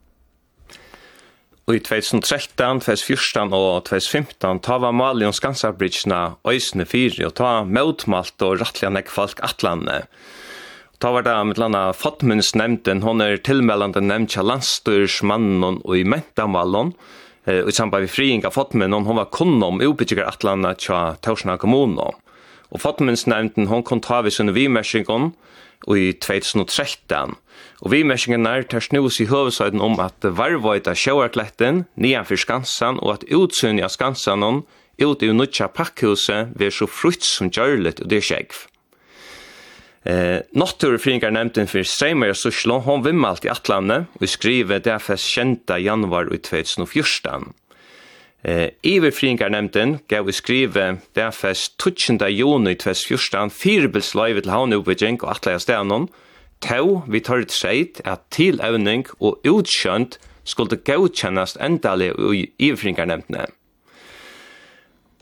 Og 1.65 1.79
i 1.79 1.81
2013, 1.81 2.83
2014 2.85 3.55
og 3.57 3.87
2015 3.89 4.59
ta 4.67 4.77
var 4.83 4.93
Mali 4.93 5.25
og 5.25 6.51
øysene 6.53 6.85
fyri 6.85 7.25
og 7.25 7.37
ta 7.41 7.65
møtmalt 7.65 8.45
og 8.45 8.59
rattelig 8.61 8.91
nekk 8.93 9.09
folk 9.09 9.41
atlandet. 9.41 10.11
Ta 11.01 11.11
var 11.11 11.25
det 11.25 11.37
med 11.47 11.59
landa 11.59 11.93
Fatmundsnemnden, 11.97 13.01
hon 13.03 13.21
er 13.21 13.41
tilmeldende 13.41 14.01
nevnt 14.05 14.37
av 14.37 14.47
landstyrsmannen 14.51 15.81
og 15.81 15.97
i 15.97 16.05
mentamalen, 16.05 16.93
og 17.49 17.69
i 17.69 17.75
samband 17.77 18.07
med 18.07 18.13
friing 18.13 18.45
av 18.45 18.55
Fatmund, 18.57 18.95
hon 18.95 19.17
var 19.17 19.33
kunn 19.33 19.57
om 19.65 19.81
ubygger 19.81 20.25
atlanda 20.29 20.75
til 20.77 21.17
Torsna 21.25 21.57
kommunen. 21.57 22.21
Og 22.73 22.81
Fatmundsnemnden, 22.81 23.69
hon 23.73 23.85
kon 23.85 24.05
ta 24.05 24.21
vi 24.25 24.33
sunne 24.33 24.53
og 25.87 25.99
i 25.99 26.13
2013. 26.13 27.35
Og 27.85 27.91
vi 27.93 28.03
mersingen 28.07 28.47
er 28.49 28.65
tar 28.69 28.85
snus 28.85 29.21
i 29.21 29.29
høvesøyden 29.29 29.83
om 29.85 29.99
at 30.01 30.25
varvøyta 30.25 30.95
sjøarkletten 30.97 31.85
for 32.25 32.37
Skansan 32.37 33.01
og 33.03 33.13
at 33.15 33.27
utsynja 33.29 33.89
skansan 33.89 34.43
ut 34.45 35.23
i 35.23 35.29
unnutja 35.29 35.69
pakkhuset 35.69 36.55
ved 36.55 36.71
så 36.73 36.87
frukt 36.87 37.25
som 37.25 37.51
gjørlet 37.51 38.01
og 38.01 38.09
det 38.09 38.23
er 38.23 38.29
skjegv. 38.29 38.63
Eh, 40.05 40.41
Natturfringar 40.53 41.33
nevnte 41.33 41.65
for 41.67 41.85
Streimer 41.89 42.35
og 42.35 42.37
Suslå, 42.37 42.79
hon 42.85 43.05
vimmalt 43.07 43.47
i 43.47 43.53
atlandet 43.53 44.11
og 44.21 44.29
skriver 44.29 44.83
derfor 44.85 45.17
kjenta 45.17 45.79
januar 45.81 46.29
i 46.29 46.39
2014. 46.45 47.55
Eh, 48.45 48.69
Iver 48.83 49.11
Fringar 49.11 49.49
nemten 49.49 49.99
gav 50.09 50.27
vi 50.27 50.33
skrive 50.33 50.99
det 51.17 51.23
er 51.23 51.31
fest 51.33 51.79
12. 51.81 52.29
juni 52.29 52.75
2014 52.75 53.51
firebils 53.51 54.15
løyve 54.15 54.41
til 54.45 54.53
havneubygging 54.53 55.23
og 55.23 55.31
atleia 55.31 55.59
stevnån, 55.59 56.11
tau 56.61 57.03
vi 57.09 57.21
tar 57.21 57.41
tørret 57.41 57.53
seit 57.53 58.01
at 58.05 58.27
tilevning 58.31 59.07
og 59.21 59.41
utskjønt 59.49 60.19
skulle 60.45 60.77
godkjennast 60.77 61.57
endalig 61.57 62.13
i 62.13 62.45
Iverfringarnemndene. 62.59 63.47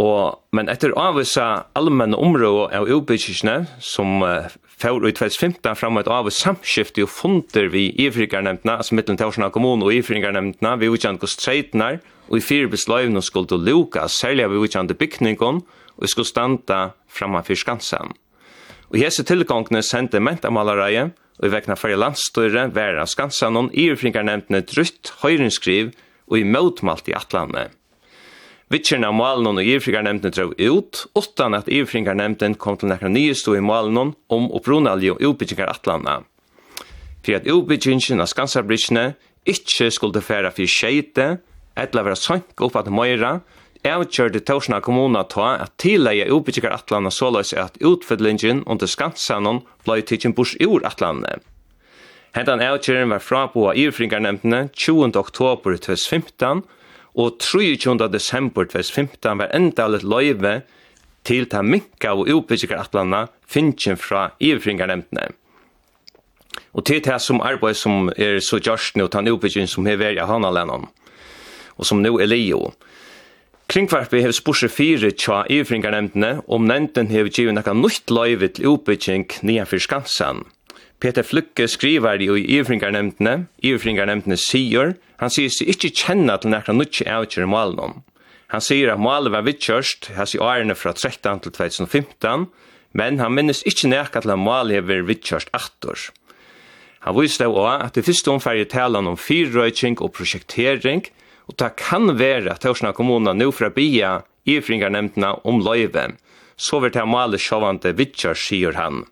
Og, 0.02 0.40
men 0.50 0.70
etter 0.72 0.94
avvisa 0.98 1.68
allmenne 1.78 2.18
områ 2.18 2.66
av 2.74 2.88
utbyggingene, 2.90 3.68
som 3.78 4.22
uh, 4.24 4.48
fjord 4.82 5.06
i 5.06 5.12
2015 5.14 5.76
fram 5.78 6.00
et 6.00 6.10
av 6.10 6.30
samskifte 6.32 7.04
og 7.04 7.12
funder 7.12 7.68
vi 7.70 7.92
Iverfringarnemndene, 7.92 8.80
altså 8.80 8.96
mittelen 8.98 9.20
til 9.20 9.28
Torsna 9.28 9.52
kommune 9.54 9.86
og 9.86 9.94
Iverfringarnemndene, 9.94 10.74
vi 10.80 10.90
utkjent 10.90 11.22
hos 11.22 11.36
treitene, 11.38 12.00
og 12.00 12.21
i 12.38 12.44
fire 12.44 12.70
besløyvene 12.72 13.22
skulle 13.22 13.50
til 13.50 13.64
luka, 13.66 14.06
særlig 14.08 14.46
av 14.46 14.56
utkjente 14.56 14.96
bygningen, 14.96 15.60
og 15.96 16.08
skulle 16.08 16.28
standa 16.28 16.92
framme 17.08 17.42
for 17.44 17.58
skansen. 17.58 18.14
Og 18.92 19.00
hese 19.00 19.24
tilgångene 19.24 19.82
sendte 19.84 20.20
mentamalereie, 20.20 21.10
og 21.40 21.48
i 21.48 21.52
vekna 21.52 21.76
fyrir 21.76 22.00
landstøyre 22.00 22.68
vera 22.76 23.06
skansen 23.08 23.56
og 23.56 23.70
i 23.74 23.88
ufringarnemtene 23.92 24.62
drutt 24.68 25.14
høyrenskriv 25.22 25.92
og 26.28 26.38
i 26.38 26.44
møtmalt 26.48 27.08
i 27.08 27.16
atlandet. 27.16 27.72
Vitsjerna 28.72 29.10
av 29.10 29.16
malen 29.18 29.58
og 29.60 29.66
ivfringarnemnden 29.68 30.32
drev 30.32 30.52
ut, 30.56 31.02
utan 31.18 31.52
at 31.58 31.66
ivfringarnemnden 31.68 32.54
kom 32.56 32.78
til 32.80 32.88
nekra 32.88 33.10
nye 33.12 33.34
stå 33.36 33.58
i 33.58 33.64
malen 33.64 34.14
om 34.32 34.46
oppronalje 34.56 35.12
og 35.12 35.20
utbyggingar 35.28 35.68
atlanda. 35.68 36.22
For 37.20 37.36
at 37.36 37.48
utbyggingen 37.52 38.24
av 38.24 38.30
Skansarbryggene 38.32 39.10
ikkje 39.44 39.90
skulle 39.92 40.22
færa 40.24 40.54
for 40.56 40.64
skjeite, 40.64 41.42
etla 41.76 42.04
vera 42.06 42.18
sank 42.18 42.60
upp 42.60 42.76
at 42.76 42.90
Moira, 42.90 43.40
avgjørde 43.82 44.42
Torsna 44.46 44.80
kommuna 44.80 45.24
ta 45.26 45.56
at 45.64 45.74
tilleie 45.82 46.28
utbyggjikar 46.30 46.74
atlana 46.74 47.10
såleis 47.10 47.52
at 47.58 47.78
utfyllingen 47.82 48.62
under 48.66 48.86
skansanon 48.86 49.62
blei 49.86 50.02
tidsin 50.06 50.36
bors 50.36 50.54
ur 50.62 50.84
atlanene. 50.86 51.40
Hentan 52.32 52.62
avkjøren 52.64 53.10
var 53.12 53.20
fraboa 53.20 53.74
ivfringarnemtene 53.76 54.68
20. 54.72 55.18
oktober 55.20 55.76
2015, 55.76 56.62
og 57.14 57.36
23. 57.44 58.08
desember 58.08 58.64
2015 58.64 59.42
var 59.42 59.52
endalet 59.52 60.06
løyve 60.06 60.62
til 61.28 61.44
ta 61.50 61.60
minka 61.62 62.14
og 62.16 62.30
utbyggjikar 62.32 62.80
atlana 62.80 63.26
finnjen 63.44 63.98
fra 64.00 64.30
ivfringarnemtene. 64.40 65.28
Og 66.72 66.86
til 66.88 67.02
det 67.04 67.18
som 67.20 67.42
arbeid 67.44 67.76
som 67.76 68.08
er 68.16 68.40
så 68.40 68.56
gjørst 68.56 68.96
nå, 68.96 69.10
den 69.12 69.28
utbyggingen 69.28 69.68
som 69.68 69.86
er 69.86 70.00
vært 70.00 70.20
i 70.20 70.26
Hanalennom 70.28 70.88
og 71.82 71.88
som 71.88 72.02
nå 72.02 72.14
er 72.22 72.30
leo. 72.30 72.70
Kringkvarpi 73.72 74.20
har 74.20 74.34
spursi 74.36 74.68
fire 74.68 75.10
tja 75.16 75.42
iverfringarnemdene 75.50 76.42
om 76.52 76.66
nevnden 76.68 77.08
har 77.10 77.30
givet 77.30 77.56
nekka 77.56 77.74
nytt 77.74 78.12
løyve 78.12 78.50
til 78.52 78.74
utbygging 78.74 79.24
fyrir 79.40 79.82
skansan. 79.82 80.44
Peter 81.02 81.24
Flykke 81.26 81.66
skriver 81.66 82.20
jo 82.22 82.36
i 82.38 82.44
iverfringarnemdene, 82.58 83.48
iverfringarnemdene 83.64 84.36
sier, 84.38 84.94
han 85.18 85.32
sier 85.32 85.50
seg 85.50 85.72
ikke 85.72 85.90
kjenna 86.02 86.36
til 86.38 86.52
nekka 86.52 86.76
nytt 86.76 87.00
avgjør 87.08 87.48
malen 87.50 87.80
om. 87.82 87.96
Han 88.52 88.60
sier 88.60 88.92
at 88.92 89.00
malen 89.00 89.32
var 89.32 89.46
vittkjørst, 89.46 90.12
hans 90.18 90.36
i 90.36 90.42
årene 90.42 90.76
fra 90.76 90.92
13 90.92 91.40
til 91.46 91.56
2015, 91.56 92.46
men 92.92 93.18
han 93.22 93.32
minnes 93.32 93.64
ikke 93.64 93.88
nekka 93.88 94.20
til 94.20 94.34
at 94.34 94.42
malen 94.42 94.76
har 94.76 94.84
vært 94.84 95.08
vittkjørst 95.08 95.54
aktors. 95.56 96.10
Han 97.02 97.16
viste 97.16 97.42
det 97.42 97.50
også 97.50 97.86
at 97.88 97.96
det 97.96 98.04
første 98.06 98.30
omferget 98.30 98.70
taler 98.70 99.00
om 99.00 99.16
fyrrøyking 99.16 99.96
og 100.04 100.12
prosjektering, 100.14 101.06
Og 101.52 101.58
det 101.60 101.74
kan 101.76 102.14
være 102.16 102.54
at 102.54 102.62
Torsna 102.64 102.94
kommuna 102.96 103.34
nå 103.36 103.50
fra 103.52 103.68
bia 103.68 104.22
ifringarnemtene 104.48 105.34
om 105.44 105.60
løyve, 105.60 106.14
så 106.56 106.80
vil 106.80 106.92
det 106.94 107.04
male 107.08 107.40
sjåvante 107.40 107.92
vittjar, 107.98 108.38
sier 108.38 108.78
han. 108.78 109.02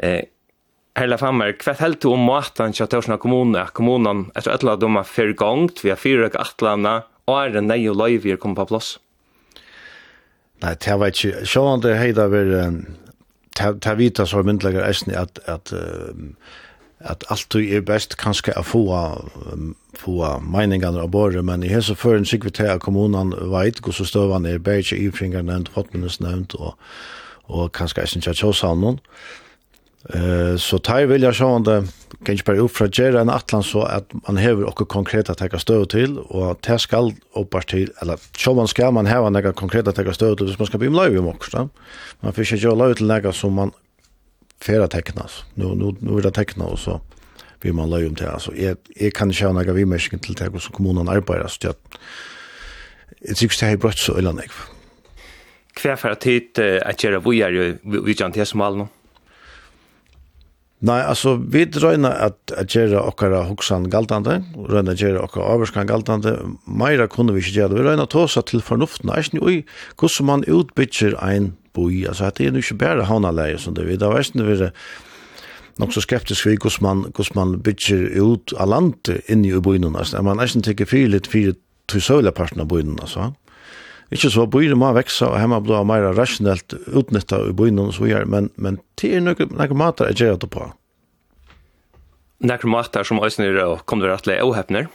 Eh, 0.00 0.24
Herla 0.96 1.18
Fammer, 1.20 1.52
hva 1.60 1.74
helt 1.78 2.00
du 2.00 2.08
om 2.14 2.24
maten 2.24 2.72
til 2.72 2.88
Torsna 2.88 3.18
kommune, 3.20 3.60
at 3.60 3.76
kommunen 3.76 4.30
etter 4.32 4.54
et 4.54 4.64
eller 4.64 4.78
annet 4.78 4.86
dommer 4.86 5.06
fyrre 5.06 5.36
gongt, 5.36 5.84
vi 5.84 5.92
har 5.92 6.00
fyrt 6.00 6.24
og 6.30 6.40
atlanda, 6.40 6.94
og 7.28 7.36
er 7.36 7.54
det 7.54 7.66
nei 7.68 7.82
og 7.90 8.00
løyve 8.00 8.32
er 8.32 8.40
kommet 8.40 8.62
på 8.62 8.70
plass? 8.72 8.94
Nei, 10.64 10.74
det 10.80 10.96
var 11.00 11.12
ikke, 11.12 11.44
sjåvante 11.48 11.94
heida 12.00 12.26
vil, 12.32 12.56
det 13.60 13.94
vita 14.00 14.26
så 14.28 14.42
myndelager 14.44 14.88
eisne 14.88 15.20
at, 15.20 15.40
at, 15.44 15.72
at 15.72 16.58
at 17.00 17.24
alt 17.32 17.54
er 17.56 17.80
best 17.80 18.16
kanskje 18.20 18.52
å 18.60 18.64
få, 18.66 18.82
få 19.96 20.16
meningene 20.44 21.00
av 21.00 21.10
båret, 21.12 21.44
men 21.44 21.64
i 21.64 21.72
hese 21.72 21.96
føren 21.96 22.28
sikkert 22.28 22.58
til 22.58 22.68
at 22.68 22.82
kommunen 22.84 23.32
vet 23.52 23.80
hvordan 23.80 24.08
støvene 24.08 24.54
er 24.54 24.64
bare 24.64 24.84
ikke 24.84 25.00
ifringer 25.08 25.46
nevnt, 25.46 25.72
hotmenes 25.76 26.20
nevnt, 26.20 26.54
og, 26.60 26.76
og 27.48 27.72
kanskje 27.72 28.04
ikke 28.04 28.20
ikke 28.20 28.42
kjøsavnen. 28.42 29.00
Uh, 30.00 30.56
så 30.56 30.78
tar 30.80 31.04
vil 31.10 31.26
jeg 31.26 31.36
sånn 31.36 31.64
det, 31.66 31.82
kan 32.24 32.32
ikke 32.36 32.46
bare 32.54 32.62
oppfragere 32.64 33.20
en 33.20 33.32
atlan 33.32 33.64
så 33.64 33.82
at 33.84 34.08
man 34.24 34.38
hever 34.40 34.64
okkur 34.68 34.88
konkret 34.88 35.28
ta 35.28 35.36
stöd 35.36 35.60
støv 35.60 35.84
til, 35.92 36.14
og 36.32 36.56
det 36.64 36.78
skal 36.80 37.12
oppar 37.36 37.68
til, 37.68 37.92
eller 38.00 38.16
så 38.32 38.54
man 38.56 38.68
skal 38.68 38.94
man 38.96 39.08
heva 39.08 39.28
några 39.28 39.52
konkret 39.52 39.88
at 39.88 40.00
teka 40.00 40.12
støv 40.16 40.36
til 40.36 40.48
hvis 40.48 40.58
man 40.58 40.70
skal 40.70 40.80
bli 40.80 40.88
med 40.88 41.00
løyv 41.00 41.18
om 41.20 41.28
också. 41.28 41.68
Man 42.22 42.32
får 42.32 42.42
ikke 42.42 42.56
gjøre 42.64 42.76
løyv 42.76 42.94
til 42.94 43.32
som 43.32 43.52
man 43.52 43.72
färra 44.64 44.88
tecknas. 44.88 45.44
Nu, 45.54 45.64
nu, 45.64 45.96
nu 45.98 46.14
vill 46.14 46.22
det 46.22 46.30
teckna 46.30 46.64
och 46.64 46.78
så 46.78 47.00
vi 47.60 47.72
man 47.72 47.90
lägger 47.90 48.08
om 48.08 48.14
det 48.14 48.30
Alltså, 48.30 48.56
jag, 48.56 48.76
jag 48.96 49.12
kan 49.14 49.28
inte 49.28 49.44
några 49.52 49.64
vi 49.64 49.72
vimmärsken 49.72 50.18
till 50.18 50.34
det 50.34 50.48
och 50.48 50.62
så 50.62 50.72
kommunen 50.72 51.08
arbetar. 51.08 51.46
Så 51.48 51.70
att 51.70 51.98
det 53.20 53.34
tycker 53.34 53.60
det 53.60 53.66
har 53.66 53.72
är 53.72 53.76
så 53.76 53.98
så 53.98 54.16
öllande. 54.16 54.44
Kvar 55.74 55.96
för 55.96 56.10
att 56.10 56.24
hit 56.24 56.58
att 56.82 57.04
göra 57.04 57.18
vi 57.18 57.42
är 57.42 57.50
ju 57.50 57.78
vi 58.04 58.14
kan 58.14 58.32
till 58.32 58.46
nu. 58.46 58.86
Nei, 60.80 61.02
altså, 61.04 61.34
vi 61.36 61.66
drøyna 61.68 62.08
at, 62.24 62.38
at 62.56 62.72
gjøre 62.72 63.02
okkara 63.04 63.42
hoksan 63.50 63.90
galtande, 63.92 64.38
røyna 64.56 64.94
gjøre 64.96 65.20
okkara 65.26 65.50
averskan 65.52 65.88
galtande, 65.90 66.32
meira 66.64 67.04
kunne 67.10 67.34
vi 67.36 67.42
ikke 67.44 67.58
gjøre 67.58 67.74
det. 67.74 67.80
Vi 67.82 67.84
røyna 67.84 68.06
tåsa 68.08 68.40
til 68.48 68.64
fornuften, 68.64 69.12
er 69.12 69.28
oi, 69.44 69.60
hvordan 70.00 70.28
man 70.30 70.44
utbytjer 70.48 71.18
ein 71.20 71.52
boi, 71.76 72.06
altså, 72.08 72.32
det 72.32 72.46
er 72.46 72.56
jo 72.56 72.64
ikke 72.64 72.80
bare 72.80 73.08
haunaleie 73.10 73.60
som 73.60 73.76
det 73.76 73.84
vi, 73.90 73.98
det 74.00 74.08
er 74.08 74.72
nok 75.80 75.92
så 75.94 76.02
skeptisk 76.04 76.48
vi 76.48 76.56
hvordan 76.56 76.84
man, 76.84 77.04
hvordan 77.12 77.36
man 77.38 77.58
bytjer 77.64 78.08
ut 78.20 78.54
av 78.56 78.72
landet 78.72 79.20
inni 79.28 79.52
i 79.52 79.60
boinen, 79.60 79.96
altså, 79.96 80.22
man 80.24 80.40
er 80.40 80.48
ikke 80.72 80.88
fri 80.88 81.04
litt 81.08 81.28
fri 81.30 81.50
til 81.90 82.02
søvla 82.04 82.32
parten 82.32 82.62
av 82.62 82.68
boinen, 82.70 82.98
altså. 83.02 83.32
Ikke 84.10 84.30
så 84.30 84.46
bøyre 84.50 84.74
må 84.74 84.90
veksa, 84.96 85.28
og 85.30 85.38
hemma 85.38 85.60
blå 85.62 85.84
meira 85.86 86.10
rasjonelt 86.16 86.74
utnytta 86.98 87.44
i 87.46 87.54
bøyne 87.54 87.86
og 87.86 87.94
så 87.94 88.08
gjør, 88.10 88.26
men, 88.26 88.50
men 88.56 88.80
det 88.98 89.12
er 89.16 89.22
noen 89.22 89.76
mater 89.78 90.10
jeg 90.10 90.24
gjør 90.24 90.40
det 90.42 90.50
på. 90.50 90.66
Noen 92.42 92.72
mater 92.72 93.06
som 93.06 93.22
også 93.22 93.46
er 93.46 93.60
og 93.66 93.84
kommer 93.86 94.06
til 94.06 94.10
å 94.10 94.16
rettelig 94.16 94.40
åhøpner? 94.42 94.90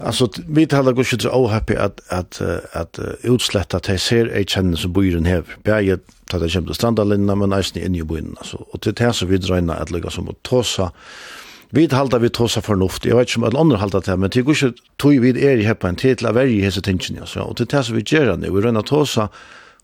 Altså, 0.00 0.30
vi 0.48 0.64
talar 0.66 0.92
går 0.92 1.12
inte 1.12 1.28
så 1.28 1.46
at, 1.76 2.00
at 2.08 2.40
att 2.72 2.98
att 2.98 3.74
at 3.74 3.88
jeg 3.88 4.00
ser 4.00 4.26
ej 4.26 4.44
känner 4.44 4.76
som 4.76 4.92
bor 4.92 5.02
här. 5.02 5.42
Bäge 5.64 5.98
tar 6.30 6.38
det 6.38 6.50
til 6.50 6.74
standardlinjerna 6.74 7.34
men 7.34 7.50
nästan 7.50 7.82
in 7.82 7.94
i 7.94 8.02
byen. 8.02 8.34
Altså. 8.38 8.56
Og 8.72 8.80
til 8.80 8.92
det 8.92 9.04
här 9.04 9.12
så 9.12 9.26
vi 9.26 9.38
drar 9.38 9.56
at 9.56 9.80
att 9.80 9.90
lägga 9.90 10.10
som 10.10 10.28
att 10.28 10.42
tossa 10.42 10.90
Vi 11.70 11.86
halda 11.92 12.18
vi 12.18 12.28
tosa 12.34 12.60
fornuft. 12.60 13.04
Jeg 13.06 13.14
vet 13.14 13.30
ikke 13.30 13.38
om 13.38 13.46
alle 13.46 13.60
andre 13.62 13.78
halda 13.78 14.00
det, 14.02 14.16
men 14.18 14.30
det 14.34 14.42
går 14.42 14.56
ikke 14.56 14.88
tog 14.98 15.20
vi 15.22 15.30
er 15.38 15.60
i 15.60 15.66
heppa 15.68 15.92
en 15.92 15.98
til 16.00 16.26
å 16.26 16.32
være 16.34 16.50
i 16.50 16.62
hese 16.64 16.82
tingene. 16.82 17.28
Ja. 17.30 17.46
Og 17.46 17.60
til 17.60 17.70
det 17.70 17.84
som 17.86 17.94
vi 17.94 18.02
gjør 18.02 18.34
nå. 18.34 18.50
Vi 18.50 18.64
rønner 18.64 18.82
tosa 18.82 19.28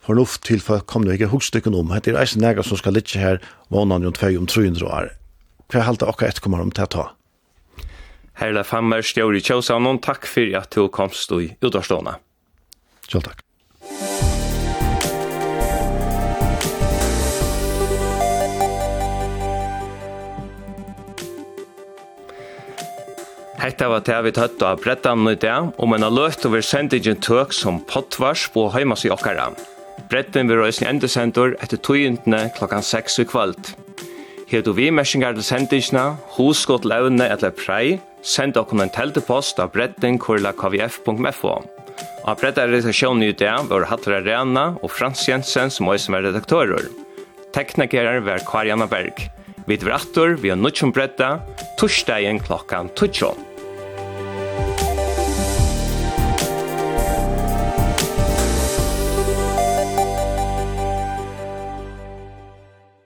fornuft 0.03 0.43
til 0.47 0.63
for 0.63 0.83
kom 0.83 1.07
det 1.07 1.21
ikke 1.21 1.31
hukst 1.31 1.55
ikke 1.55 1.71
om. 1.71 1.95
Det 1.95 2.11
er 2.15 2.19
eisen 2.19 2.43
nega 2.43 2.67
som 2.67 2.81
skal 2.81 2.99
litt 2.99 3.15
her 3.15 3.39
vånan 3.71 4.03
jo 4.03 4.11
tvei 4.11 4.35
om 4.39 4.51
300 4.51 4.83
år. 4.83 5.15
Hva 5.71 5.87
halda 5.87 6.11
okka 6.11 6.27
et 6.27 6.43
kommer 6.43 6.63
om 6.63 6.75
til 6.75 6.87
å 6.87 6.91
ta? 6.91 7.07
Herla 8.37 8.67
Femmer, 8.67 9.01
Stjøri 9.07 9.41
Kjøsavnon, 9.41 10.03
takk 10.05 10.27
for 10.29 10.59
at 10.59 10.75
du 10.75 10.91
komst 10.93 11.33
i 11.39 11.55
utarstående. 11.63 12.19
Selv 13.07 13.31
takk. 13.31 13.46
Hetta 23.67 23.89
var 23.91 24.03
det 24.07 24.17
vi 24.23 24.31
tøtt 24.31 24.61
av 24.63 24.79
brettan 24.79 25.27
i 25.27 25.33
dag, 25.43 25.73
og 25.75 25.89
men 25.91 26.05
har 26.07 26.13
løtt 26.15 26.45
over 26.47 26.63
sendingen 26.63 27.17
tøk 27.19 27.51
som 27.51 27.81
potvars 27.91 28.45
på 28.55 28.69
heimas 28.71 29.03
i 29.03 29.11
okkara. 29.11 29.49
Brettan 30.07 30.47
vil 30.47 30.61
røysen 30.61 30.87
endesendur 30.87 31.57
etter 31.59 31.81
tøyentene 31.83 32.45
klokkan 32.55 32.87
6 32.87 33.19
i 33.25 33.27
kvöld. 33.27 33.73
Her 34.47 34.63
du 34.63 34.71
vi 34.77 34.93
mersingar 34.95 35.35
til 35.35 35.43
sendingene, 35.49 36.05
huskot 36.37 36.87
levne 36.87 37.27
eller 37.27 37.51
prei, 37.59 37.97
send 38.23 38.55
okkur 38.55 38.85
en 38.85 38.95
teltepost 38.95 39.59
av 39.59 39.75
brettan 39.75 40.21
kurla 40.23 40.55
kvf.fo. 40.55 41.57
Av 42.23 42.39
brettan 42.39 42.71
redaksjonen 42.71 43.27
i 43.27 43.33
dag 43.35 43.67
var 43.73 43.89
Hatra 43.91 44.23
Rena 44.23 44.69
og 44.79 44.95
Frans 44.95 45.27
Jensen 45.27 45.75
som 45.75 45.91
også 45.91 46.15
er 46.15 46.29
redaktører. 46.29 46.87
Teknikere 47.57 48.23
var 48.23 48.47
Karianna 48.47 48.87
Berg. 48.87 49.27
Vi 49.67 49.83
drattor 49.83 50.39
vi 50.39 50.55
har 50.55 50.63
nutjum 50.63 50.95
bredda, 50.95 51.41
torsdagen 51.83 52.39
klokkan 52.39 52.95
12. 52.95 53.56